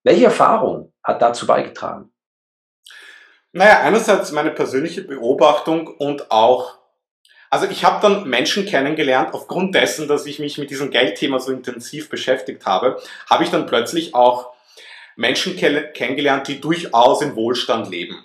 Welche 0.05 0.25
Erfahrung 0.25 0.95
hat 1.05 1.21
dazu 1.21 1.47
beigetragen? 1.47 2.11
Naja, 3.53 3.81
einerseits 3.81 4.33
meine 4.33 4.51
persönliche 4.51 5.03
Beobachtung 5.03 5.87
und 5.87 6.31
auch, 6.31 6.79
also 7.51 7.67
ich 7.67 7.85
habe 7.85 8.01
dann 8.01 8.29
Menschen 8.29 8.65
kennengelernt, 8.65 9.35
aufgrund 9.35 9.75
dessen, 9.75 10.09
dass 10.09 10.25
ich 10.25 10.39
mich 10.39 10.57
mit 10.57 10.71
diesem 10.71 10.91
Geldthema 10.91 11.39
so 11.39 11.53
intensiv 11.53 12.09
beschäftigt 12.09 12.65
habe, 12.65 12.99
habe 13.29 13.45
ich 13.45 13.51
dann 13.51 13.67
plötzlich 13.67 14.15
auch 14.15 14.55
Menschen 15.17 15.55
kennengelernt, 15.57 16.49
die 16.49 16.61
durchaus 16.63 17.21
in 17.21 17.37
Wohlstand 17.37 17.91
leben, 17.91 18.25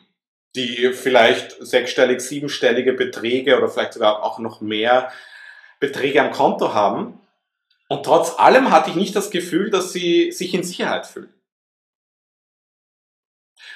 die 0.56 0.94
vielleicht 0.94 1.56
sechsstellig, 1.66 2.22
siebenstellige 2.22 2.94
Beträge 2.94 3.58
oder 3.58 3.70
vielleicht 3.70 3.94
sogar 3.94 4.24
auch 4.24 4.40
noch 4.40 4.62
mehr 4.62 5.12
Beträge 5.80 6.22
am 6.22 6.32
Konto 6.32 6.74
haben. 6.74 7.20
Und 7.88 8.06
trotz 8.06 8.40
allem 8.40 8.72
hatte 8.72 8.92
ich 8.92 8.96
nicht 8.96 9.16
das 9.16 9.32
Gefühl, 9.32 9.70
dass 9.70 9.92
sie 9.92 10.32
sich 10.32 10.54
in 10.54 10.64
Sicherheit 10.64 11.06
fühlen. 11.06 11.34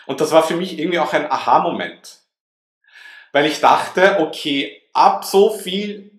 Und 0.06 0.22
das 0.22 0.32
war 0.32 0.44
für 0.44 0.56
mich 0.56 0.80
irgendwie 0.80 1.00
auch 1.00 1.14
ein 1.14 1.30
Aha-Moment. 1.30 2.22
Weil 3.34 3.46
ich 3.46 3.60
dachte, 3.60 4.20
okay, 4.20 4.82
ab 4.94 5.26
so 5.26 5.50
viel 5.50 6.12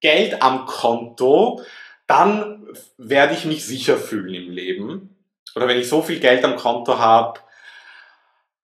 Geld 0.00 0.40
am 0.42 0.66
Konto, 0.66 1.62
dann 2.06 2.66
werde 2.96 3.34
ich 3.34 3.44
mich 3.44 3.66
sicher 3.66 3.96
fühlen 3.96 4.34
im 4.34 4.50
Leben. 4.50 5.16
Oder 5.56 5.66
wenn 5.66 5.78
ich 5.78 5.88
so 5.88 6.02
viel 6.02 6.20
Geld 6.20 6.44
am 6.44 6.56
Konto 6.56 6.98
habe, 6.98 7.40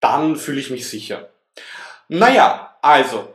dann 0.05 0.37
fühle 0.37 0.61
ich 0.61 0.71
mich 0.71 0.87
sicher. 0.87 1.31
Naja, 2.09 2.77
also, 2.83 3.35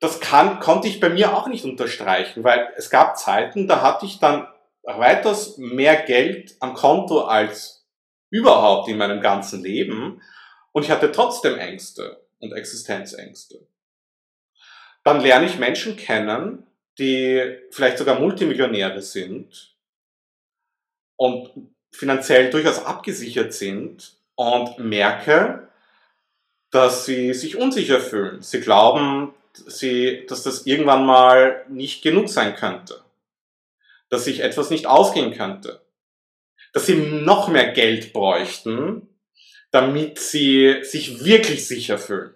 das 0.00 0.20
kann, 0.20 0.58
konnte 0.58 0.88
ich 0.88 1.00
bei 1.00 1.10
mir 1.10 1.36
auch 1.36 1.48
nicht 1.48 1.66
unterstreichen, 1.66 2.44
weil 2.44 2.72
es 2.76 2.88
gab 2.88 3.18
Zeiten, 3.18 3.68
da 3.68 3.82
hatte 3.82 4.06
ich 4.06 4.18
dann 4.18 4.48
weitaus 4.84 5.58
mehr 5.58 5.96
Geld 5.96 6.56
am 6.60 6.72
Konto 6.72 7.24
als 7.24 7.86
überhaupt 8.30 8.88
in 8.88 8.96
meinem 8.96 9.20
ganzen 9.20 9.62
Leben. 9.62 10.22
Und 10.72 10.82
ich 10.82 10.90
hatte 10.90 11.12
trotzdem 11.12 11.58
Ängste 11.58 12.24
und 12.38 12.52
Existenzängste. 12.52 13.66
Dann 15.04 15.20
lerne 15.20 15.44
ich 15.44 15.58
Menschen 15.58 15.96
kennen, 15.98 16.66
die 16.98 17.58
vielleicht 17.70 17.98
sogar 17.98 18.18
Multimillionäre 18.18 19.02
sind 19.02 19.76
und 21.16 21.50
finanziell 21.92 22.48
durchaus 22.48 22.82
abgesichert 22.82 23.52
sind 23.52 24.16
und 24.36 24.78
merke, 24.78 25.67
dass 26.70 27.04
sie 27.06 27.32
sich 27.34 27.56
unsicher 27.56 28.00
fühlen. 28.00 28.42
Sie 28.42 28.60
glauben, 28.60 29.34
sie, 29.52 30.26
dass 30.28 30.42
das 30.42 30.66
irgendwann 30.66 31.06
mal 31.06 31.64
nicht 31.68 32.02
genug 32.02 32.28
sein 32.28 32.54
könnte. 32.54 33.02
Dass 34.10 34.24
sich 34.24 34.40
etwas 34.40 34.70
nicht 34.70 34.86
ausgehen 34.86 35.32
könnte. 35.32 35.82
Dass 36.72 36.86
sie 36.86 36.96
noch 36.96 37.48
mehr 37.48 37.72
Geld 37.72 38.12
bräuchten, 38.12 39.08
damit 39.70 40.18
sie 40.18 40.82
sich 40.82 41.24
wirklich 41.24 41.66
sicher 41.66 41.98
fühlen. 41.98 42.34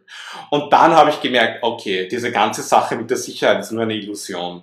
Und 0.50 0.72
dann 0.72 0.92
habe 0.92 1.10
ich 1.10 1.20
gemerkt, 1.20 1.62
okay, 1.62 2.08
diese 2.08 2.30
ganze 2.30 2.62
Sache 2.62 2.96
mit 2.96 3.10
der 3.10 3.16
Sicherheit 3.16 3.60
ist 3.60 3.72
nur 3.72 3.82
eine 3.82 3.94
Illusion. 3.94 4.62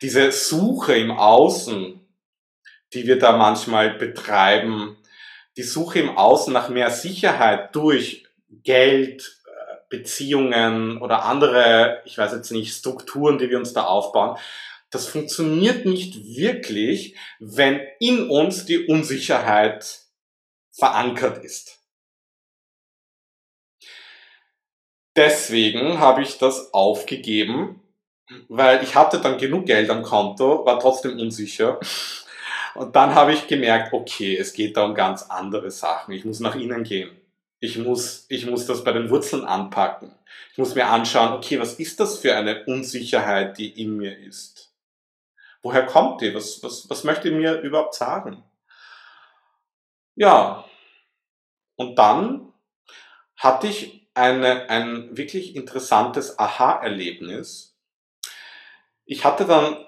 Diese 0.00 0.32
Suche 0.32 0.96
im 0.96 1.10
Außen, 1.10 2.00
die 2.94 3.06
wir 3.06 3.18
da 3.18 3.36
manchmal 3.36 3.90
betreiben, 3.94 4.96
die 5.60 5.66
Suche 5.66 5.98
im 5.98 6.16
Außen 6.16 6.54
nach 6.54 6.70
mehr 6.70 6.88
Sicherheit 6.88 7.74
durch 7.76 8.24
Geld, 8.48 9.42
äh, 9.44 9.74
Beziehungen 9.90 10.96
oder 11.02 11.26
andere, 11.26 12.00
ich 12.06 12.16
weiß 12.16 12.32
jetzt 12.32 12.50
nicht, 12.50 12.74
Strukturen, 12.74 13.36
die 13.36 13.50
wir 13.50 13.58
uns 13.58 13.74
da 13.74 13.84
aufbauen, 13.84 14.38
das 14.88 15.06
funktioniert 15.06 15.84
nicht 15.84 16.24
wirklich, 16.24 17.14
wenn 17.40 17.78
in 17.98 18.30
uns 18.30 18.64
die 18.64 18.86
Unsicherheit 18.86 19.98
verankert 20.72 21.44
ist. 21.44 21.78
Deswegen 25.14 26.00
habe 26.00 26.22
ich 26.22 26.38
das 26.38 26.72
aufgegeben, 26.72 27.82
weil 28.48 28.82
ich 28.82 28.94
hatte 28.94 29.20
dann 29.20 29.36
genug 29.36 29.66
Geld 29.66 29.90
am 29.90 30.02
Konto, 30.02 30.64
war 30.64 30.80
trotzdem 30.80 31.18
unsicher. 31.18 31.78
Und 32.74 32.94
dann 32.96 33.14
habe 33.14 33.32
ich 33.32 33.46
gemerkt, 33.46 33.92
okay, 33.92 34.36
es 34.36 34.52
geht 34.52 34.76
da 34.76 34.84
um 34.84 34.94
ganz 34.94 35.24
andere 35.24 35.70
Sachen. 35.70 36.12
Ich 36.14 36.24
muss 36.24 36.40
nach 36.40 36.54
innen 36.54 36.84
gehen. 36.84 37.10
Ich 37.58 37.76
muss, 37.76 38.26
ich 38.28 38.46
muss 38.46 38.66
das 38.66 38.84
bei 38.84 38.92
den 38.92 39.10
Wurzeln 39.10 39.44
anpacken. 39.44 40.14
Ich 40.52 40.58
muss 40.58 40.74
mir 40.74 40.86
anschauen, 40.86 41.32
okay, 41.32 41.60
was 41.60 41.74
ist 41.74 42.00
das 42.00 42.18
für 42.18 42.34
eine 42.34 42.64
Unsicherheit, 42.64 43.58
die 43.58 43.82
in 43.82 43.96
mir 43.96 44.18
ist? 44.18 44.72
Woher 45.62 45.84
kommt 45.84 46.22
die? 46.22 46.34
Was, 46.34 46.62
was, 46.62 46.88
was 46.88 47.04
möchte 47.04 47.30
mir 47.30 47.60
überhaupt 47.60 47.94
sagen? 47.94 48.42
Ja, 50.14 50.64
und 51.76 51.96
dann 51.96 52.52
hatte 53.36 53.66
ich 53.66 54.08
eine, 54.14 54.68
ein 54.68 55.16
wirklich 55.16 55.56
interessantes 55.56 56.38
Aha-Erlebnis. 56.38 57.78
Ich 59.04 59.24
hatte 59.24 59.44
dann 59.44 59.86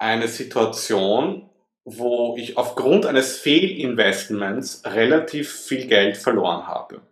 eine 0.00 0.28
Situation, 0.28 1.50
wo 1.84 2.36
ich 2.36 2.56
aufgrund 2.56 3.06
eines 3.06 3.38
Fehlinvestments 3.38 4.82
relativ 4.84 5.52
viel 5.52 5.86
Geld 5.86 6.16
verloren 6.16 6.66
habe. 6.66 7.02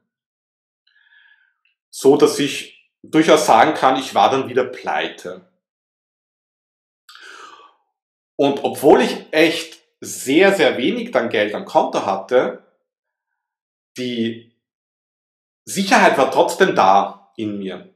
So 1.91 2.17
dass 2.17 2.39
ich 2.39 2.91
durchaus 3.03 3.47
sagen 3.47 3.75
kann, 3.75 3.99
ich 3.99 4.15
war 4.15 4.31
dann 4.31 4.49
wieder 4.49 4.65
pleite. 4.65 5.49
Und 8.37 8.65
obwohl 8.65 9.03
ich 9.03 9.27
echt 9.33 9.81
sehr, 10.01 10.55
sehr 10.55 10.79
wenig 10.79 11.11
dann 11.11 11.29
Geld 11.29 11.55
am 11.55 11.65
Konto 11.65 12.07
hatte, 12.07 12.65
die 13.97 14.53
Sicherheit 15.65 16.17
war 16.17 16.31
trotzdem 16.31 16.75
da 16.75 17.33
in 17.37 17.59
mir. 17.59 17.93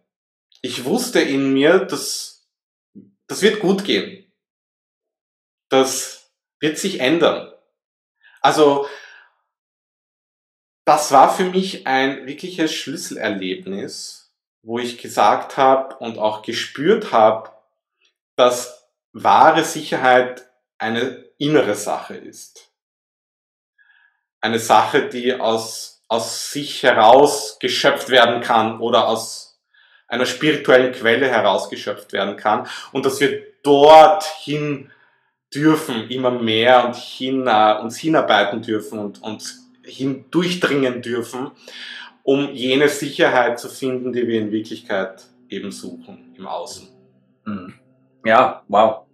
Ich 0.60 0.84
wusste 0.84 1.20
in 1.20 1.52
mir, 1.52 1.78
dass 1.78 2.50
das 3.26 3.40
wird 3.40 3.60
gut 3.60 3.84
gehen. 3.84 4.21
Das 5.72 6.30
wird 6.60 6.76
sich 6.76 7.00
ändern. 7.00 7.50
Also, 8.42 8.86
das 10.84 11.12
war 11.12 11.34
für 11.34 11.44
mich 11.44 11.86
ein 11.86 12.26
wirkliches 12.26 12.74
Schlüsselerlebnis, 12.74 14.34
wo 14.60 14.78
ich 14.78 14.98
gesagt 14.98 15.56
habe 15.56 15.96
und 15.96 16.18
auch 16.18 16.42
gespürt 16.42 17.10
habe, 17.12 17.52
dass 18.36 18.86
wahre 19.14 19.64
Sicherheit 19.64 20.46
eine 20.76 21.24
innere 21.38 21.74
Sache 21.74 22.16
ist. 22.16 22.70
Eine 24.42 24.58
Sache, 24.58 25.08
die 25.08 25.40
aus, 25.40 26.02
aus 26.06 26.52
sich 26.52 26.82
heraus 26.82 27.58
geschöpft 27.60 28.10
werden 28.10 28.42
kann 28.42 28.78
oder 28.78 29.08
aus 29.08 29.58
einer 30.06 30.26
spirituellen 30.26 30.92
Quelle 30.92 31.30
herausgeschöpft 31.30 32.12
werden 32.12 32.36
kann 32.36 32.68
und 32.92 33.06
dass 33.06 33.20
wir 33.20 33.42
dorthin 33.62 34.92
dürfen, 35.54 36.08
immer 36.08 36.30
mehr 36.30 36.86
und 36.86 36.96
hin, 36.96 37.48
uns 37.82 37.98
hinarbeiten 37.98 38.62
dürfen 38.62 38.98
und, 38.98 39.22
und 39.22 39.54
hindurchdringen 39.84 41.02
dürfen, 41.02 41.50
um 42.22 42.50
jene 42.52 42.88
Sicherheit 42.88 43.58
zu 43.58 43.68
finden, 43.68 44.12
die 44.12 44.26
wir 44.26 44.40
in 44.40 44.52
Wirklichkeit 44.52 45.24
eben 45.48 45.70
suchen 45.70 46.34
im 46.36 46.46
Außen. 46.46 46.88
Mhm. 47.44 47.74
Ja, 48.24 48.62
wow. 48.68 49.06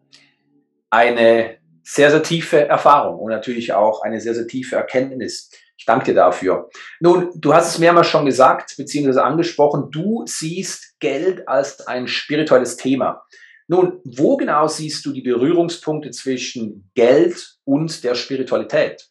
Eine 0.91 1.59
sehr, 1.83 2.11
sehr 2.11 2.23
tiefe 2.23 2.69
Erfahrung 2.69 3.19
und 3.19 3.31
natürlich 3.31 3.73
auch 3.73 4.03
eine 4.03 4.21
sehr, 4.21 4.35
sehr 4.35 4.47
tiefe 4.47 4.77
Erkenntnis. 4.77 5.51
Ich 5.77 5.87
danke 5.87 6.07
dir 6.07 6.15
dafür. 6.15 6.69
Nun, 7.01 7.31
du 7.35 7.55
hast 7.55 7.69
es 7.69 7.79
mehrmals 7.79 8.09
schon 8.09 8.27
gesagt, 8.27 8.75
beziehungsweise 8.77 9.25
angesprochen, 9.25 9.91
du 9.91 10.25
siehst 10.27 10.99
Geld 11.01 11.49
als 11.49 11.87
ein 11.87 12.09
spirituelles 12.09 12.77
Thema. 12.77 13.23
Nun, 13.69 14.01
wo 14.05 14.39
genau 14.39 14.67
siehst 14.67 15.05
du 15.05 15.13
die 15.13 15.21
Berührungspunkte 15.21 16.11
zwischen 16.11 16.91
Geld 16.95 17.59
und 17.65 18.03
der 18.03 18.15
Spiritualität? 18.15 19.11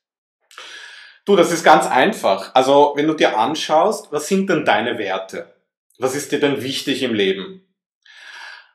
Du, 1.25 1.35
das 1.35 1.51
ist 1.51 1.63
ganz 1.63 1.85
einfach. 1.85 2.55
Also, 2.55 2.93
wenn 2.95 3.05
du 3.05 3.13
dir 3.13 3.37
anschaust, 3.37 4.11
was 4.11 4.27
sind 4.27 4.49
denn 4.49 4.65
deine 4.65 4.97
Werte? 4.97 5.53
Was 5.99 6.15
ist 6.15 6.31
dir 6.31 6.39
denn 6.39 6.63
wichtig 6.63 7.03
im 7.03 7.13
Leben? 7.13 7.67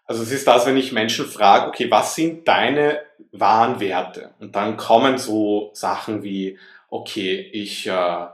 Also, 0.05 0.23
es 0.23 0.31
ist 0.31 0.47
das, 0.47 0.67
wenn 0.67 0.77
ich 0.77 0.93
Menschen 0.93 1.27
frage, 1.27 1.67
okay, 1.67 1.91
was 1.91 2.15
sind 2.15 2.47
deine 2.47 3.01
wahren 3.33 3.81
Werte? 3.81 4.35
Und 4.39 4.55
dann 4.55 4.77
kommen 4.77 5.19
so 5.19 5.71
Sachen 5.75 6.23
wie, 6.23 6.59
okay, 6.91 7.41
ich, 7.41 7.89
äh, 7.89 8.27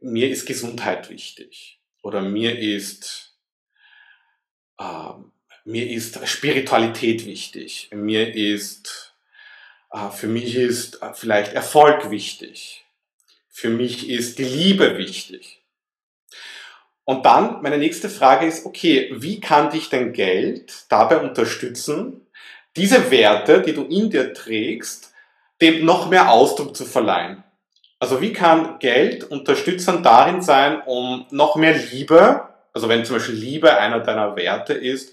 mir 0.00 0.30
ist 0.30 0.46
Gesundheit 0.46 1.10
wichtig. 1.10 1.80
Oder 2.02 2.20
mir 2.20 2.56
ist, 2.56 3.36
äh, 4.78 5.12
mir 5.64 5.90
ist 5.90 6.26
Spiritualität 6.26 7.26
wichtig, 7.26 7.88
mir 7.92 8.34
ist, 8.34 9.14
äh, 9.92 10.10
für 10.10 10.26
mich 10.26 10.56
ist 10.56 11.02
äh, 11.02 11.12
vielleicht 11.14 11.52
Erfolg 11.52 12.10
wichtig, 12.10 12.84
für 13.48 13.70
mich 13.70 14.08
ist 14.08 14.38
die 14.38 14.44
Liebe 14.44 14.96
wichtig. 14.96 15.60
Und 17.04 17.26
dann 17.26 17.60
meine 17.62 17.78
nächste 17.78 18.08
Frage 18.08 18.46
ist, 18.46 18.64
okay, 18.66 19.10
wie 19.14 19.40
kann 19.40 19.70
dich 19.70 19.88
dein 19.88 20.12
Geld 20.12 20.84
dabei 20.90 21.18
unterstützen, 21.18 22.26
diese 22.76 23.10
Werte, 23.10 23.62
die 23.62 23.72
du 23.72 23.82
in 23.82 24.10
dir 24.10 24.32
trägst, 24.32 25.12
dem 25.60 25.84
noch 25.84 26.08
mehr 26.08 26.30
Ausdruck 26.30 26.76
zu 26.76 26.84
verleihen? 26.84 27.42
Also 27.98 28.22
wie 28.22 28.32
kann 28.32 28.78
Geld 28.78 29.24
unterstützend 29.24 30.06
darin 30.06 30.40
sein, 30.40 30.80
um 30.86 31.26
noch 31.30 31.56
mehr 31.56 31.76
Liebe, 31.76 32.48
also 32.72 32.88
wenn 32.88 33.04
zum 33.04 33.16
Beispiel 33.16 33.34
Liebe 33.34 33.76
einer 33.76 34.00
deiner 34.00 34.36
Werte 34.36 34.72
ist, 34.72 35.12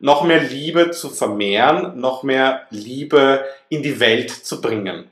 noch 0.00 0.24
mehr 0.24 0.42
Liebe 0.42 0.90
zu 0.90 1.10
vermehren, 1.10 2.00
noch 2.00 2.22
mehr 2.22 2.66
Liebe 2.70 3.44
in 3.68 3.82
die 3.82 4.00
Welt 4.00 4.30
zu 4.30 4.60
bringen. 4.60 5.10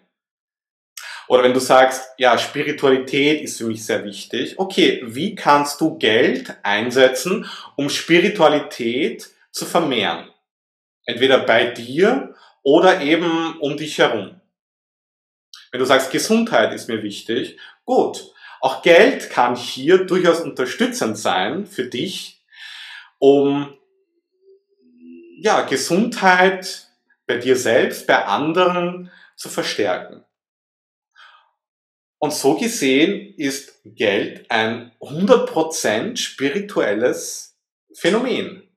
Oder 1.28 1.42
wenn 1.42 1.52
du 1.52 1.60
sagst, 1.60 2.08
ja, 2.16 2.38
Spiritualität 2.38 3.42
ist 3.42 3.58
für 3.58 3.66
mich 3.66 3.84
sehr 3.84 4.02
wichtig. 4.04 4.58
Okay, 4.58 5.02
wie 5.04 5.34
kannst 5.34 5.80
du 5.80 5.98
Geld 5.98 6.54
einsetzen, 6.62 7.46
um 7.76 7.90
Spiritualität 7.90 9.28
zu 9.52 9.66
vermehren? 9.66 10.30
Entweder 11.04 11.38
bei 11.40 11.66
dir 11.66 12.34
oder 12.62 13.02
eben 13.02 13.58
um 13.60 13.76
dich 13.76 13.98
herum. 13.98 14.40
Wenn 15.70 15.80
du 15.80 15.86
sagst, 15.86 16.10
Gesundheit 16.10 16.72
ist 16.72 16.88
mir 16.88 17.02
wichtig, 17.02 17.58
gut. 17.84 18.32
Auch 18.60 18.82
Geld 18.82 19.28
kann 19.28 19.54
hier 19.54 20.06
durchaus 20.06 20.40
unterstützend 20.40 21.18
sein 21.18 21.66
für 21.66 21.84
dich, 21.84 22.42
um 23.18 23.77
ja, 25.40 25.62
Gesundheit 25.62 26.88
bei 27.26 27.36
dir 27.38 27.56
selbst, 27.56 28.06
bei 28.06 28.24
anderen 28.24 29.10
zu 29.36 29.48
verstärken. 29.48 30.24
Und 32.20 32.32
so 32.32 32.56
gesehen 32.56 33.34
ist 33.36 33.80
Geld 33.84 34.50
ein 34.50 34.92
100% 35.00 36.16
spirituelles 36.16 37.56
Phänomen, 37.94 38.68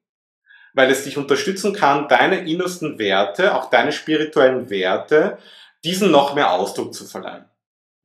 weil 0.74 0.92
es 0.92 1.04
dich 1.04 1.18
unterstützen 1.18 1.74
kann, 1.74 2.08
deine 2.08 2.48
innersten 2.48 3.00
Werte, 3.00 3.56
auch 3.56 3.72
deine 3.72 3.92
spirituellen 3.92 4.70
Werte, 4.70 5.40
diesen 5.84 6.12
noch 6.12 6.36
mehr 6.36 6.52
Ausdruck 6.52 6.94
zu 6.94 7.06
verleihen. 7.06 7.50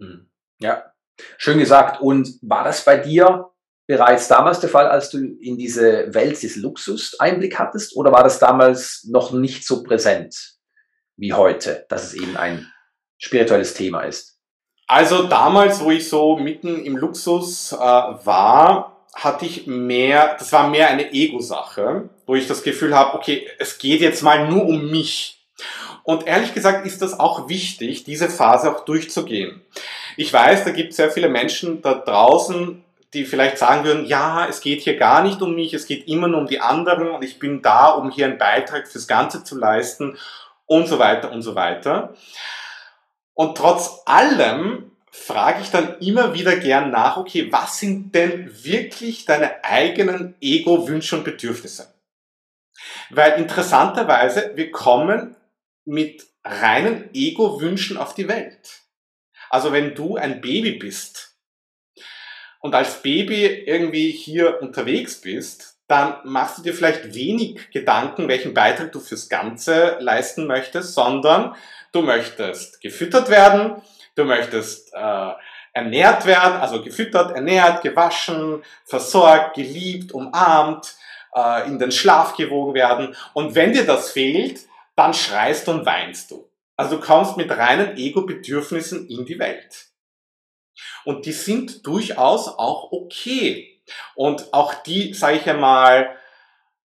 Hm. 0.01 0.31
Ja, 0.59 0.95
schön 1.37 1.59
gesagt. 1.59 2.01
Und 2.01 2.39
war 2.41 2.65
das 2.65 2.83
bei 2.87 2.97
dir 2.97 3.51
bereits 3.87 4.29
damals 4.29 4.61
der 4.61 4.69
Fall, 4.69 4.89
als 4.89 5.11
du 5.11 5.19
in 5.19 5.57
diese 5.57 6.13
Welt 6.15 6.43
des 6.43 6.57
Luxus 6.57 7.19
Einblick 7.21 7.59
hattest? 7.59 7.97
Oder 7.97 8.13
war 8.13 8.25
das 8.25 8.39
damals 8.39 9.07
noch 9.11 9.33
nicht 9.33 9.67
so 9.67 9.83
präsent 9.83 10.55
wie 11.17 11.33
heute, 11.33 11.87
dass 11.89 12.05
es 12.05 12.15
eben 12.15 12.37
ein 12.37 12.71
spirituelles 13.19 13.75
Thema 13.75 14.03
ist? 14.03 14.39
Also 14.89 15.25
damals, 15.25 15.81
wo 15.81 15.91
ich 15.91 16.09
so 16.09 16.37
mitten 16.37 16.85
im 16.85 16.97
Luxus 16.97 17.73
äh, 17.73 17.77
war, 17.77 19.05
hatte 19.15 19.47
ich 19.47 19.67
mehr, 19.67 20.37
das 20.39 20.53
war 20.53 20.69
mehr 20.69 20.89
eine 20.89 21.13
Ego-Sache, 21.13 22.11
wo 22.27 22.35
ich 22.35 22.47
das 22.47 22.63
Gefühl 22.63 22.95
habe, 22.95 23.15
okay, 23.15 23.49
es 23.59 23.79
geht 23.79 24.01
jetzt 24.01 24.23
mal 24.23 24.49
nur 24.49 24.67
um 24.67 24.91
mich. 24.91 25.45
Und 26.05 26.27
ehrlich 26.27 26.55
gesagt 26.55 26.87
ist 26.87 27.03
das 27.03 27.19
auch 27.19 27.49
wichtig, 27.49 28.05
diese 28.05 28.29
Phase 28.29 28.71
auch 28.71 28.85
durchzugehen. 28.85 29.63
Ich 30.17 30.33
weiß, 30.33 30.65
da 30.65 30.71
gibt 30.71 30.91
es 30.91 30.97
sehr 30.97 31.11
viele 31.11 31.29
Menschen 31.29 31.83
da 31.83 31.95
draußen, 31.95 32.85
die 33.15 33.25
vielleicht 33.25 33.59
sagen 33.59 33.85
würden, 33.85 34.07
ja, 34.07 34.47
es 34.47 34.61
geht 34.61 34.83
hier 34.83 34.97
gar 34.97 35.23
nicht 35.23 35.41
um 35.43 35.55
mich, 35.55 35.75
es 35.75 35.87
geht 35.87 36.09
immer 36.09 36.29
nur 36.29 36.41
um 36.41 36.47
die 36.47 36.61
anderen 36.61 37.11
und 37.11 37.23
ich 37.23 37.39
bin 37.39 37.63
da, 37.63 37.89
um 37.89 38.11
hier 38.11 38.27
einen 38.27 38.39
Beitrag 38.39 38.89
fürs 38.89 39.07
Ganze 39.07 39.45
zu 39.45 39.59
leisten 39.59 40.19
und 40.67 40.87
so 40.89 40.99
weiter 40.99 41.31
und 41.31 41.43
so 41.43 41.55
weiter. 41.55 42.15
Und 43.35 43.57
trotz 43.57 44.03
allem 44.07 44.91
frage 45.11 45.63
ich 45.63 45.71
dann 45.71 45.99
immer 46.01 46.35
wieder 46.35 46.57
gern 46.57 46.91
nach, 46.91 47.17
okay, 47.17 47.51
was 47.51 47.79
sind 47.79 48.15
denn 48.15 48.51
wirklich 48.65 49.25
deine 49.25 49.65
eigenen 49.65 50.35
Ego-Wünsche 50.41 51.17
und 51.17 51.25
Bedürfnisse? 51.25 51.95
Weil 53.11 53.41
interessanterweise, 53.41 54.53
wir 54.55 54.71
kommen 54.71 55.37
mit 55.85 56.27
reinen 56.45 57.09
Ego-Wünschen 57.15 57.97
auf 57.97 58.15
die 58.15 58.29
Welt. 58.29 58.83
Also 59.49 59.73
wenn 59.73 59.95
du 59.95 60.17
ein 60.17 60.41
Baby 60.41 60.73
bist, 60.73 61.36
und 62.67 62.75
als 62.75 63.01
Baby 63.01 63.47
irgendwie 63.47 64.11
hier 64.11 64.61
unterwegs 64.61 65.21
bist, 65.21 65.79
dann 65.87 66.17
machst 66.25 66.59
du 66.59 66.63
dir 66.63 66.75
vielleicht 66.75 67.15
wenig 67.15 67.71
Gedanken, 67.71 68.27
welchen 68.27 68.55
Beitrag 68.55 68.91
du 68.91 68.99
fürs 68.99 69.29
Ganze 69.29 69.99
leisten 70.01 70.49
möchtest, 70.49 70.95
sondern 70.95 71.55
du 71.93 72.03
möchtest 72.03 72.81
gefüttert 72.81 73.31
werden, 73.31 73.81
du 74.17 74.25
möchtest 74.25 74.93
äh, 74.95 75.31
ernährt 75.75 76.27
werden, 76.27 76.57
also 76.61 76.83
gefüttert, 76.83 77.37
ernährt, 77.37 77.83
gewaschen, 77.83 78.65
versorgt, 78.85 79.55
geliebt, 79.55 80.11
umarmt, 80.11 80.97
äh, 81.37 81.69
in 81.69 81.79
den 81.79 81.93
Schlaf 81.93 82.37
gewogen 82.37 82.75
werden. 82.75 83.15
Und 83.33 83.55
wenn 83.55 83.75
dir 83.75 83.87
das 83.87 84.11
fehlt, 84.11 84.59
dann 84.97 85.15
schreist 85.15 85.69
und 85.69 85.87
weinst 85.87 86.33
du. 86.33 86.51
Also 86.77 86.97
du 86.97 87.01
kommst 87.01 87.37
mit 87.37 87.49
reinen 87.49 87.97
Ego-Bedürfnissen 87.97 89.07
in 89.09 89.25
die 89.25 89.39
Welt. 89.39 89.87
Und 91.05 91.27
die 91.27 91.33
sind 91.33 91.87
durchaus 91.87 92.49
auch 92.49 92.93
okay. 92.93 93.81
Und 94.15 94.53
auch 94.53 94.75
die, 94.75 95.15
sage 95.15 95.37
ich 95.37 95.49
einmal, 95.49 96.17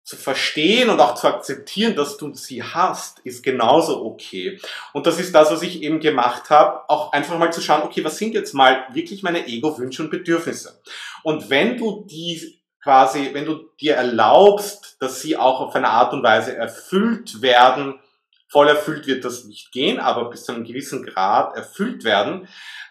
zu 0.08 0.16
verstehen 0.16 0.90
und 0.90 1.02
auch 1.02 1.16
zu 1.16 1.28
akzeptieren, 1.28 1.94
dass 1.94 2.16
du 2.16 2.34
sie 2.34 2.64
hast, 2.64 3.20
ist 3.26 3.44
genauso 3.44 4.06
okay. 4.06 4.58
Und 4.94 5.06
das 5.06 5.20
ist 5.20 5.36
das, 5.36 5.52
was 5.52 5.62
ich 5.64 5.82
eben 5.84 6.00
gemacht 6.00 6.50
habe, 6.50 6.90
auch 6.90 7.12
einfach 7.12 7.38
mal 7.38 7.52
zu 7.52 7.60
schauen, 7.60 7.82
okay, 7.82 8.06
was 8.06 8.18
sind 8.18 8.34
jetzt 8.34 8.54
mal 8.54 8.86
wirklich 8.94 9.22
meine 9.22 9.46
Ego-Wünsche 9.48 10.04
und 10.04 10.10
Bedürfnisse? 10.10 10.82
Und 11.24 11.50
wenn 11.50 11.76
du 11.76 12.06
die 12.10 12.58
quasi, 12.82 13.32
wenn 13.34 13.44
du 13.44 13.70
dir 13.82 13.96
erlaubst, 13.96 14.96
dass 15.02 15.20
sie 15.22 15.36
auch 15.36 15.60
auf 15.60 15.76
eine 15.76 15.90
Art 15.90 16.14
und 16.14 16.24
Weise 16.24 16.56
erfüllt 16.56 17.42
werden, 17.42 18.00
voll 18.48 18.70
erfüllt 18.70 19.08
wird 19.08 19.26
das 19.26 19.44
nicht 19.44 19.74
gehen, 19.74 20.00
aber 20.00 20.30
bis 20.30 20.46
zu 20.46 20.54
einem 20.54 20.64
gewissen 20.64 21.06
Grad 21.06 21.54
erfüllt 21.58 22.06
werden, 22.06 22.48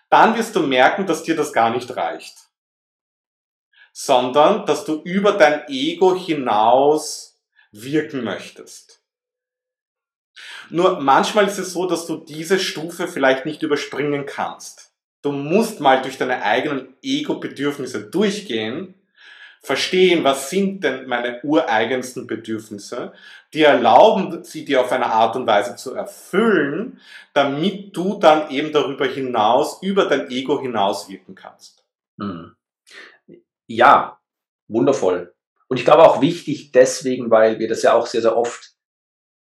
dann 0.08 0.36
wirst 0.36 0.54
du 0.56 0.60
merken, 0.60 1.06
dass 1.06 1.22
dir 1.22 1.36
das 1.36 1.52
gar 1.52 1.70
nicht 1.70 1.96
reicht. 1.96 2.34
Sondern, 3.92 4.66
dass 4.66 4.84
du 4.84 5.00
über 5.02 5.32
dein 5.32 5.68
Ego 5.68 6.14
hinaus 6.14 7.40
wirken 7.72 8.24
möchtest. 8.24 9.02
Nur 10.68 11.00
manchmal 11.00 11.46
ist 11.46 11.58
es 11.58 11.72
so, 11.72 11.86
dass 11.86 12.06
du 12.06 12.16
diese 12.16 12.58
Stufe 12.58 13.08
vielleicht 13.08 13.46
nicht 13.46 13.62
überspringen 13.62 14.26
kannst. 14.26 14.92
Du 15.22 15.32
musst 15.32 15.80
mal 15.80 16.02
durch 16.02 16.18
deine 16.18 16.42
eigenen 16.42 16.94
Ego-Bedürfnisse 17.02 18.10
durchgehen, 18.10 18.94
verstehen, 19.66 20.22
was 20.22 20.48
sind 20.48 20.84
denn 20.84 21.08
meine 21.08 21.42
ureigensten 21.42 22.28
Bedürfnisse, 22.28 23.12
die 23.52 23.62
erlauben 23.62 24.44
sie 24.44 24.64
dir 24.64 24.80
auf 24.80 24.92
eine 24.92 25.06
Art 25.06 25.34
und 25.34 25.44
Weise 25.48 25.74
zu 25.74 25.92
erfüllen, 25.92 27.00
damit 27.32 27.96
du 27.96 28.16
dann 28.20 28.48
eben 28.50 28.70
darüber 28.70 29.06
hinaus, 29.06 29.82
über 29.82 30.06
dein 30.06 30.30
Ego 30.30 30.60
hinaus 30.60 31.08
wirken 31.08 31.34
kannst. 31.34 31.84
Hm. 32.20 32.54
Ja, 33.66 34.20
wundervoll. 34.68 35.34
Und 35.66 35.78
ich 35.78 35.84
glaube 35.84 36.04
auch 36.04 36.20
wichtig 36.20 36.70
deswegen, 36.70 37.28
weil 37.32 37.58
wir 37.58 37.66
das 37.66 37.82
ja 37.82 37.94
auch 37.94 38.06
sehr, 38.06 38.22
sehr 38.22 38.36
oft 38.36 38.76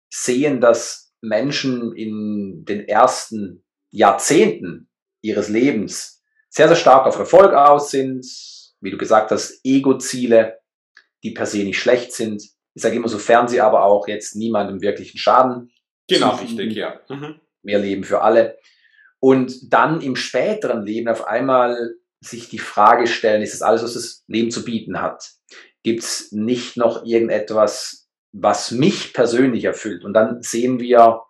sehen, 0.08 0.62
dass 0.62 1.12
Menschen 1.20 1.94
in 1.94 2.64
den 2.64 2.88
ersten 2.88 3.62
Jahrzehnten 3.90 4.88
ihres 5.20 5.50
Lebens 5.50 6.24
sehr, 6.48 6.68
sehr 6.68 6.78
stark 6.78 7.06
auf 7.06 7.18
Erfolg 7.18 7.52
aus 7.52 7.90
sind, 7.90 8.24
wie 8.80 8.90
du 8.90 8.98
gesagt 8.98 9.30
hast, 9.30 9.60
Ego-Ziele, 9.64 10.58
die 11.22 11.32
per 11.32 11.46
se 11.46 11.58
nicht 11.58 11.78
schlecht 11.78 12.12
sind. 12.12 12.42
Ich 12.74 12.82
sage 12.82 12.96
immer, 12.96 13.08
sofern 13.08 13.48
sie 13.48 13.60
aber 13.60 13.84
auch 13.84 14.06
jetzt 14.08 14.36
niemandem 14.36 14.80
wirklichen 14.80 15.18
Schaden. 15.18 15.70
Genau, 16.08 16.36
richtig, 16.36 16.74
ja. 16.74 17.00
Mhm. 17.08 17.40
Mehr 17.62 17.78
Leben 17.78 18.04
für 18.04 18.22
alle. 18.22 18.58
Und 19.20 19.72
dann 19.72 20.00
im 20.00 20.16
späteren 20.16 20.84
Leben 20.84 21.08
auf 21.08 21.26
einmal 21.26 21.96
sich 22.20 22.48
die 22.48 22.58
Frage 22.58 23.06
stellen, 23.06 23.42
ist 23.42 23.54
das 23.54 23.62
alles, 23.62 23.82
was 23.82 23.94
das 23.94 24.24
Leben 24.26 24.50
zu 24.50 24.64
bieten 24.64 25.00
hat? 25.00 25.32
Gibt 25.82 26.02
es 26.02 26.32
nicht 26.32 26.76
noch 26.76 27.04
irgendetwas, 27.04 28.08
was 28.32 28.70
mich 28.70 29.12
persönlich 29.12 29.64
erfüllt? 29.64 30.04
Und 30.04 30.14
dann 30.14 30.42
sehen 30.42 30.80
wir 30.80 31.22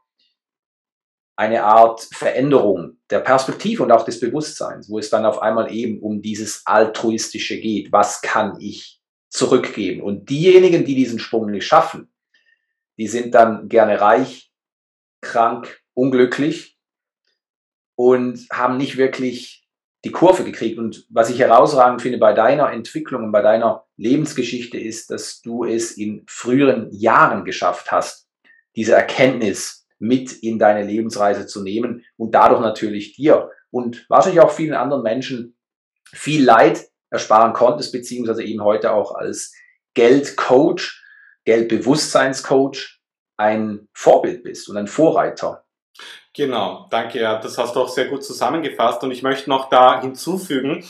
eine 1.38 1.62
Art 1.62 2.08
Veränderung 2.12 2.98
der 3.10 3.20
Perspektive 3.20 3.84
und 3.84 3.92
auch 3.92 4.04
des 4.04 4.18
Bewusstseins, 4.18 4.90
wo 4.90 4.98
es 4.98 5.08
dann 5.08 5.24
auf 5.24 5.40
einmal 5.40 5.72
eben 5.72 6.00
um 6.00 6.20
dieses 6.20 6.66
Altruistische 6.66 7.60
geht. 7.60 7.92
Was 7.92 8.22
kann 8.22 8.56
ich 8.60 9.00
zurückgeben? 9.28 10.02
Und 10.02 10.28
diejenigen, 10.30 10.84
die 10.84 10.96
diesen 10.96 11.20
Sprung 11.20 11.48
nicht 11.52 11.64
schaffen, 11.64 12.12
die 12.98 13.06
sind 13.06 13.36
dann 13.36 13.68
gerne 13.68 14.00
reich, 14.00 14.50
krank, 15.20 15.80
unglücklich 15.94 16.76
und 17.94 18.44
haben 18.52 18.76
nicht 18.76 18.96
wirklich 18.96 19.64
die 20.04 20.10
Kurve 20.10 20.42
gekriegt. 20.42 20.76
Und 20.76 21.06
was 21.08 21.30
ich 21.30 21.38
herausragend 21.38 22.02
finde 22.02 22.18
bei 22.18 22.32
deiner 22.32 22.72
Entwicklung 22.72 23.22
und 23.22 23.30
bei 23.30 23.42
deiner 23.42 23.86
Lebensgeschichte 23.96 24.76
ist, 24.76 25.12
dass 25.12 25.40
du 25.40 25.62
es 25.62 25.92
in 25.92 26.24
früheren 26.26 26.90
Jahren 26.90 27.44
geschafft 27.44 27.92
hast, 27.92 28.28
diese 28.74 28.94
Erkenntnis 28.94 29.77
mit 29.98 30.32
in 30.32 30.58
deine 30.58 30.84
Lebensreise 30.84 31.46
zu 31.46 31.62
nehmen 31.62 32.04
und 32.16 32.34
dadurch 32.34 32.60
natürlich 32.60 33.14
dir 33.14 33.50
und 33.70 34.08
wahrscheinlich 34.08 34.40
auch 34.40 34.50
vielen 34.50 34.74
anderen 34.74 35.02
Menschen 35.02 35.56
viel 36.04 36.44
Leid 36.44 36.88
ersparen 37.10 37.52
konntest, 37.52 37.92
beziehungsweise 37.92 38.42
eben 38.42 38.62
heute 38.62 38.92
auch 38.92 39.14
als 39.14 39.52
Geldcoach, 39.94 41.02
Geldbewusstseinscoach 41.44 43.00
ein 43.36 43.88
Vorbild 43.92 44.42
bist 44.42 44.68
und 44.68 44.76
ein 44.76 44.86
Vorreiter. 44.86 45.64
Genau, 46.34 46.86
danke, 46.90 47.20
ja, 47.20 47.40
das 47.40 47.58
hast 47.58 47.74
du 47.74 47.80
auch 47.80 47.88
sehr 47.88 48.06
gut 48.06 48.22
zusammengefasst 48.22 49.02
und 49.02 49.10
ich 49.10 49.22
möchte 49.22 49.50
noch 49.50 49.68
da 49.68 50.00
hinzufügen, 50.00 50.84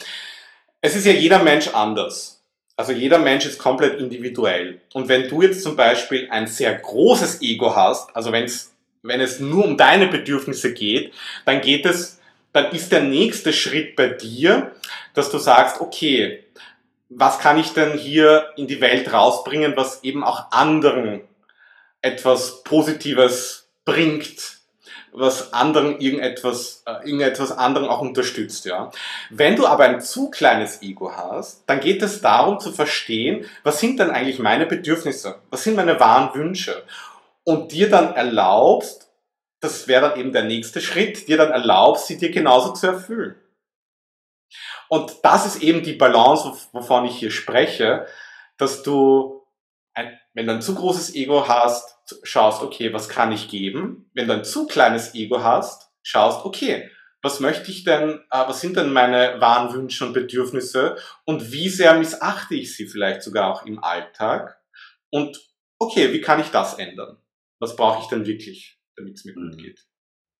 es 0.81 0.94
ist 0.94 1.07
ja 1.07 1.12
jeder 1.12 1.42
Mensch 1.42 1.68
anders. 1.68 2.42
Also 2.77 2.92
jeder 2.92 3.18
Mensch 3.18 3.44
ist 3.44 3.59
komplett 3.59 3.99
individuell. 3.99 4.81
Und 4.94 5.09
wenn 5.09 5.29
du 5.29 5.42
jetzt 5.42 5.62
zum 5.62 5.75
Beispiel 5.75 6.29
ein 6.31 6.47
sehr 6.47 6.75
großes 6.75 7.42
Ego 7.42 7.75
hast, 7.75 8.14
also 8.14 8.31
wenn 8.31 8.44
es 8.44 8.73
wenn 9.09 9.21
es 9.21 9.40
nur 9.40 9.64
um 9.64 9.77
deine 9.77 10.07
Bedürfnisse 10.07 10.73
geht, 10.73 11.12
dann 11.44 11.61
geht 11.61 11.87
es, 11.87 12.21
dann 12.53 12.71
ist 12.73 12.92
der 12.92 13.03
nächste 13.03 13.53
Schritt 13.53 13.97
bei 13.97 14.09
dir, 14.09 14.73
dass 15.14 15.31
du 15.31 15.38
sagst, 15.38 15.81
okay, 15.81 16.44
was 17.09 17.38
kann 17.38 17.59
ich 17.59 17.73
denn 17.73 17.97
hier 17.97 18.51
in 18.57 18.66
die 18.66 18.81
Welt 18.81 19.12
rausbringen, 19.12 19.77
was 19.77 20.05
eben 20.05 20.23
auch 20.23 20.53
anderen 20.53 21.23
etwas 22.03 22.62
Positives 22.62 23.68
bringt, 23.85 24.59
was 25.12 25.53
anderen 25.53 26.01
irgendetwas, 26.01 26.83
äh, 26.87 27.09
irgendetwas 27.09 27.51
anderen 27.51 27.88
auch 27.88 28.03
unterstützt, 28.03 28.66
ja. 28.66 28.90
Wenn 29.31 29.57
du 29.57 29.66
aber 29.66 29.85
ein 29.85 30.01
zu 30.01 30.31
kleines 30.31 30.83
Ego 30.83 31.12
hast, 31.16 31.62
dann 31.66 31.81
geht 31.81 32.03
es 32.03 32.21
darum 32.21 32.61
zu 32.61 32.73
verstehen, 32.73 33.47
was 33.62 33.81
sind 33.81 33.99
denn 33.99 34.11
eigentlich 34.11 34.38
meine 34.38 34.66
Bedürfnisse? 34.66 35.37
Was 35.51 35.64
sind 35.64 35.77
meine 35.77 35.99
wahren 35.99 36.35
Wünsche? 36.35 36.83
Und 37.49 37.73
dir 37.73 37.89
dann 37.89 38.15
erlaubst, 38.15 39.11
das 39.61 39.89
wäre 39.89 40.11
dann 40.11 40.21
eben 40.21 40.33
der 40.35 40.45
nächste 40.45 40.83
Schritt, 40.83 41.29
dir 41.29 41.39
dann 41.39 41.51
erlaubst, 41.51 42.07
sie 42.07 42.19
dir 42.19 42.31
genauso 42.31 42.75
zu 42.75 42.89
erfüllen. 42.89 43.41
Und 44.91 45.17
das 45.23 45.47
ist 45.47 45.63
eben 45.63 45.83
die 45.83 45.95
Balance, 45.95 46.53
wovon 46.73 47.07
ich 47.07 47.17
hier 47.17 47.31
spreche, 47.31 48.07
dass 48.59 48.83
du, 48.83 49.47
wenn 50.35 50.47
du 50.47 50.53
ein 50.53 50.61
zu 50.61 50.75
großes 50.75 51.15
Ego 51.15 51.49
hast, 51.49 51.99
schaust, 52.23 52.63
okay, 52.63 52.93
was 52.93 53.09
kann 53.09 53.33
ich 53.33 53.49
geben? 53.49 54.11
Wenn 54.13 54.29
du 54.29 54.35
ein 54.35 54.45
zu 54.45 54.67
kleines 54.67 55.15
Ego 55.15 55.43
hast, 55.43 55.91
schaust, 56.03 56.45
okay, 56.45 56.91
was 57.23 57.41
möchte 57.41 57.71
ich 57.71 57.83
denn, 57.83 58.21
äh, 58.31 58.47
was 58.47 58.61
sind 58.61 58.77
denn 58.77 58.93
meine 58.93 59.41
wahren 59.41 59.73
Wünsche 59.73 60.05
und 60.05 60.13
Bedürfnisse 60.13 60.99
und 61.25 61.51
wie 61.51 61.71
sehr 61.71 61.95
missachte 61.95 62.57
ich 62.57 62.77
sie 62.77 62.87
vielleicht 62.87 63.23
sogar 63.23 63.51
auch 63.51 63.65
im 63.65 63.83
Alltag? 63.83 64.61
Und 65.09 65.41
okay, 65.79 66.13
wie 66.13 66.21
kann 66.21 66.41
ich 66.41 66.51
das 66.51 66.75
ändern? 66.75 67.17
Was 67.61 67.77
brauche 67.77 68.03
ich 68.03 68.09
denn 68.09 68.27
wirklich, 68.27 68.79
damit 68.97 69.14
es 69.14 69.25
mir 69.25 69.35
gut 69.35 69.55
mhm. 69.55 69.59
geht. 69.59 69.87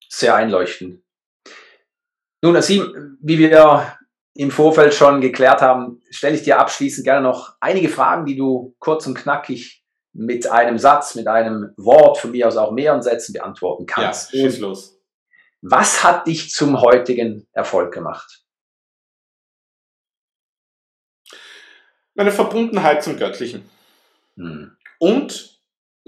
Sehr 0.09 0.35
einleuchtend. 0.35 1.03
Nun, 2.43 2.57
Asim, 2.57 3.19
wie 3.21 3.39
wir 3.39 3.99
im 4.35 4.51
Vorfeld 4.51 4.95
schon 4.95 5.21
geklärt 5.21 5.61
haben, 5.61 6.01
stelle 6.11 6.37
ich 6.37 6.45
dir 6.45 6.61
abschließend 6.61 7.05
gerne 7.05 7.23
noch 7.23 7.57
einige 7.61 7.89
Fragen, 7.89 8.25
die 8.25 8.37
du 8.37 8.77
kurz 8.79 9.07
und 9.07 9.15
knackig 9.15 9.85
mit 10.13 10.47
einem 10.47 10.79
Satz, 10.79 11.17
mit 11.17 11.27
einem 11.27 11.73
Wort, 11.77 12.19
von 12.19 12.31
mir 12.31 12.47
aus 12.47 12.57
auch 12.57 12.73
mehreren 12.73 13.03
Sätzen 13.03 13.33
beantworten 13.33 13.87
kannst. 13.87 14.33
Ja, 14.33 14.43
schieß 14.43 14.61
los. 14.61 15.01
Was 15.61 16.05
hat 16.05 16.29
dich 16.29 16.51
zum 16.51 16.81
heutigen 16.81 17.49
Erfolg 17.53 17.93
gemacht? 17.93 18.45
Meine 22.15 22.31
Verbundenheit 22.31 23.03
zum 23.03 23.17
Göttlichen. 23.17 23.69
Hm. 24.37 24.77
Und 24.99 25.58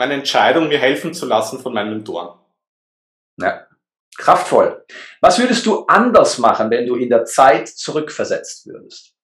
meine 0.01 0.15
Entscheidung, 0.15 0.69
mir 0.69 0.79
helfen 0.79 1.13
zu 1.13 1.27
lassen 1.27 1.61
von 1.61 1.75
meinen 1.75 1.91
Mentoren. 1.91 2.39
Ja, 3.37 3.67
kraftvoll. 4.17 4.83
Was 5.21 5.39
würdest 5.39 5.67
du 5.67 5.85
anders 5.87 6.39
machen, 6.39 6.71
wenn 6.71 6.87
du 6.87 6.97
in 6.97 7.11
der 7.11 7.27
Zeit 7.27 7.69
zurückversetzt 7.69 8.67
würdest? 8.67 9.15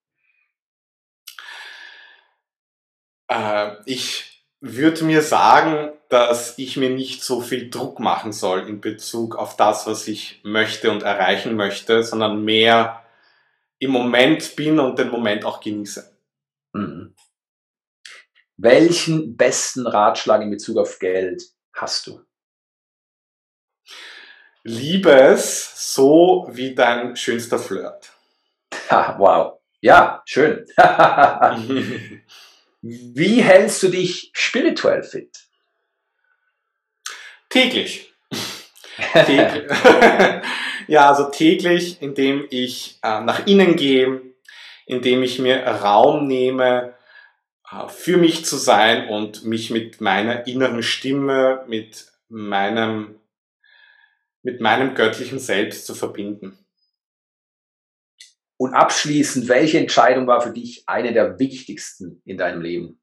Äh, 3.29 3.77
ich 3.87 4.45
würde 4.61 5.05
mir 5.05 5.23
sagen, 5.23 5.93
dass 6.11 6.59
ich 6.59 6.77
mir 6.77 6.91
nicht 6.91 7.25
so 7.25 7.41
viel 7.41 7.71
Druck 7.71 7.99
machen 7.99 8.33
soll 8.33 8.69
in 8.69 8.83
Bezug 8.83 9.35
auf 9.35 9.57
das, 9.57 9.87
was 9.87 10.07
ich 10.07 10.43
möchte 10.45 10.91
und 10.91 11.03
erreichen 11.03 11.57
möchte, 11.57 12.05
sondern 12.05 12.45
mehr 12.45 13.03
im 13.79 13.93
Moment 13.93 14.55
bin 14.57 14.79
und 14.79 14.99
den 14.99 15.09
Moment 15.09 15.47
auch 15.47 15.61
genieße. 15.61 16.15
Mhm. 16.75 17.15
Welchen 18.59 19.37
besten 19.37 19.87
Ratschlag 19.87 20.41
in 20.41 20.51
Bezug 20.51 20.79
auf 20.79 20.99
Geld 20.99 21.43
hast 21.75 22.07
du? 22.07 22.23
Liebe 24.63 25.11
es 25.11 25.93
so 25.95 26.49
wie 26.51 26.75
dein 26.75 27.15
schönster 27.17 27.59
Flirt. 27.59 28.13
Ha, 28.91 29.17
wow. 29.19 29.61
Ja, 29.81 30.23
schön. 30.25 30.67
wie 32.81 33.43
hältst 33.43 33.83
du 33.83 33.89
dich 33.89 34.31
spirituell 34.33 35.03
fit? 35.03 35.39
Täglich. 37.51 38.13
täglich. 39.27 39.71
ja, 40.89 41.09
also 41.09 41.31
täglich, 41.31 42.01
indem 42.01 42.47
ich 42.51 42.99
äh, 43.03 43.21
nach 43.21 43.47
innen 43.47 43.77
gehe, 43.77 44.23
indem 44.87 45.23
ich 45.23 45.39
mir 45.39 45.65
Raum 45.65 46.27
nehme, 46.27 46.96
für 47.89 48.17
mich 48.17 48.45
zu 48.45 48.57
sein 48.57 49.09
und 49.09 49.45
mich 49.45 49.71
mit 49.71 50.01
meiner 50.01 50.47
inneren 50.47 50.83
Stimme, 50.83 51.65
mit 51.67 52.13
meinem, 52.29 53.21
mit 54.43 54.61
meinem 54.61 54.95
göttlichen 54.95 55.39
Selbst 55.39 55.87
zu 55.87 55.95
verbinden. 55.95 56.59
Und 58.59 58.75
abschließend, 58.75 59.49
welche 59.49 59.79
Entscheidung 59.79 60.27
war 60.27 60.41
für 60.41 60.53
dich 60.53 60.85
eine 60.87 61.13
der 61.13 61.39
wichtigsten 61.39 62.23
in 62.25 62.39
deinem 62.39 62.63
Leben? 62.63 63.01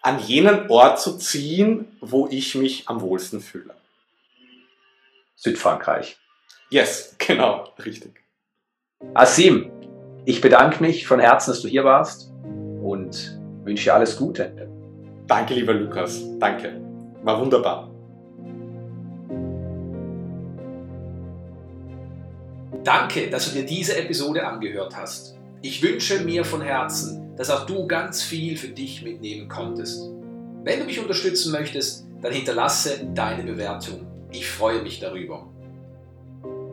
An 0.00 0.18
jenen 0.20 0.70
Ort 0.70 1.00
zu 1.00 1.18
ziehen, 1.18 1.96
wo 2.00 2.28
ich 2.28 2.54
mich 2.54 2.88
am 2.88 3.00
wohlsten 3.00 3.40
fühle. 3.40 3.74
Südfrankreich. 5.34 6.16
Yes, 6.70 7.16
genau, 7.18 7.74
richtig. 7.84 8.24
Asim, 9.14 9.70
ich 10.24 10.40
bedanke 10.40 10.82
mich 10.82 11.06
von 11.06 11.20
Herzen, 11.20 11.50
dass 11.50 11.60
du 11.60 11.68
hier 11.68 11.84
warst 11.84 12.31
und 12.82 13.38
wünsche 13.64 13.84
dir 13.84 13.94
alles 13.94 14.16
Gute. 14.16 14.52
Danke, 15.26 15.54
lieber 15.54 15.74
Lukas. 15.74 16.22
Danke. 16.38 16.80
War 17.22 17.40
wunderbar. 17.40 17.88
Danke, 22.84 23.30
dass 23.30 23.48
du 23.48 23.60
dir 23.60 23.64
diese 23.64 23.96
Episode 23.96 24.44
angehört 24.44 24.96
hast. 24.96 25.38
Ich 25.60 25.82
wünsche 25.82 26.18
mir 26.24 26.44
von 26.44 26.60
Herzen, 26.60 27.36
dass 27.36 27.48
auch 27.48 27.64
du 27.64 27.86
ganz 27.86 28.22
viel 28.22 28.56
für 28.56 28.68
dich 28.68 29.02
mitnehmen 29.02 29.48
konntest. 29.48 30.10
Wenn 30.64 30.80
du 30.80 30.84
mich 30.84 31.00
unterstützen 31.00 31.52
möchtest, 31.52 32.06
dann 32.20 32.32
hinterlasse 32.32 33.06
deine 33.14 33.44
Bewertung. 33.44 34.06
Ich 34.32 34.48
freue 34.48 34.82
mich 34.82 34.98
darüber. 34.98 35.46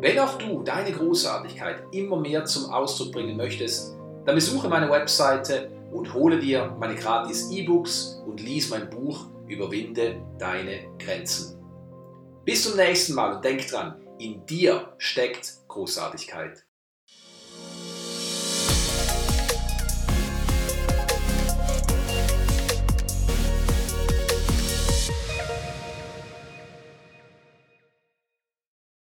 Wenn 0.02 0.18
auch 0.20 0.38
du 0.38 0.64
deine 0.64 0.92
Großartigkeit 0.92 1.84
immer 1.92 2.20
mehr 2.20 2.46
zum 2.46 2.72
Ausdruck 2.72 3.12
bringen 3.12 3.38
möchtest, 3.38 3.96
dann 4.26 4.36
besuche 4.36 4.70
meine 4.70 4.90
Webseite 4.90 5.70
und 5.92 6.14
hole 6.14 6.40
dir 6.40 6.76
meine 6.80 6.96
gratis 6.96 7.52
E-Books 7.52 8.22
und 8.26 8.42
lies 8.42 8.70
mein 8.70 8.90
Buch 8.90 9.28
Überwinde 9.48 10.22
deine 10.38 10.96
Grenzen. 11.00 11.60
Bis 12.46 12.64
zum 12.64 12.78
nächsten 12.78 13.14
Mal 13.14 13.36
und 13.36 13.44
denk 13.44 13.68
dran, 13.68 14.00
in 14.20 14.46
dir 14.46 14.94
steckt 14.98 15.68
Großartigkeit. 15.68 16.66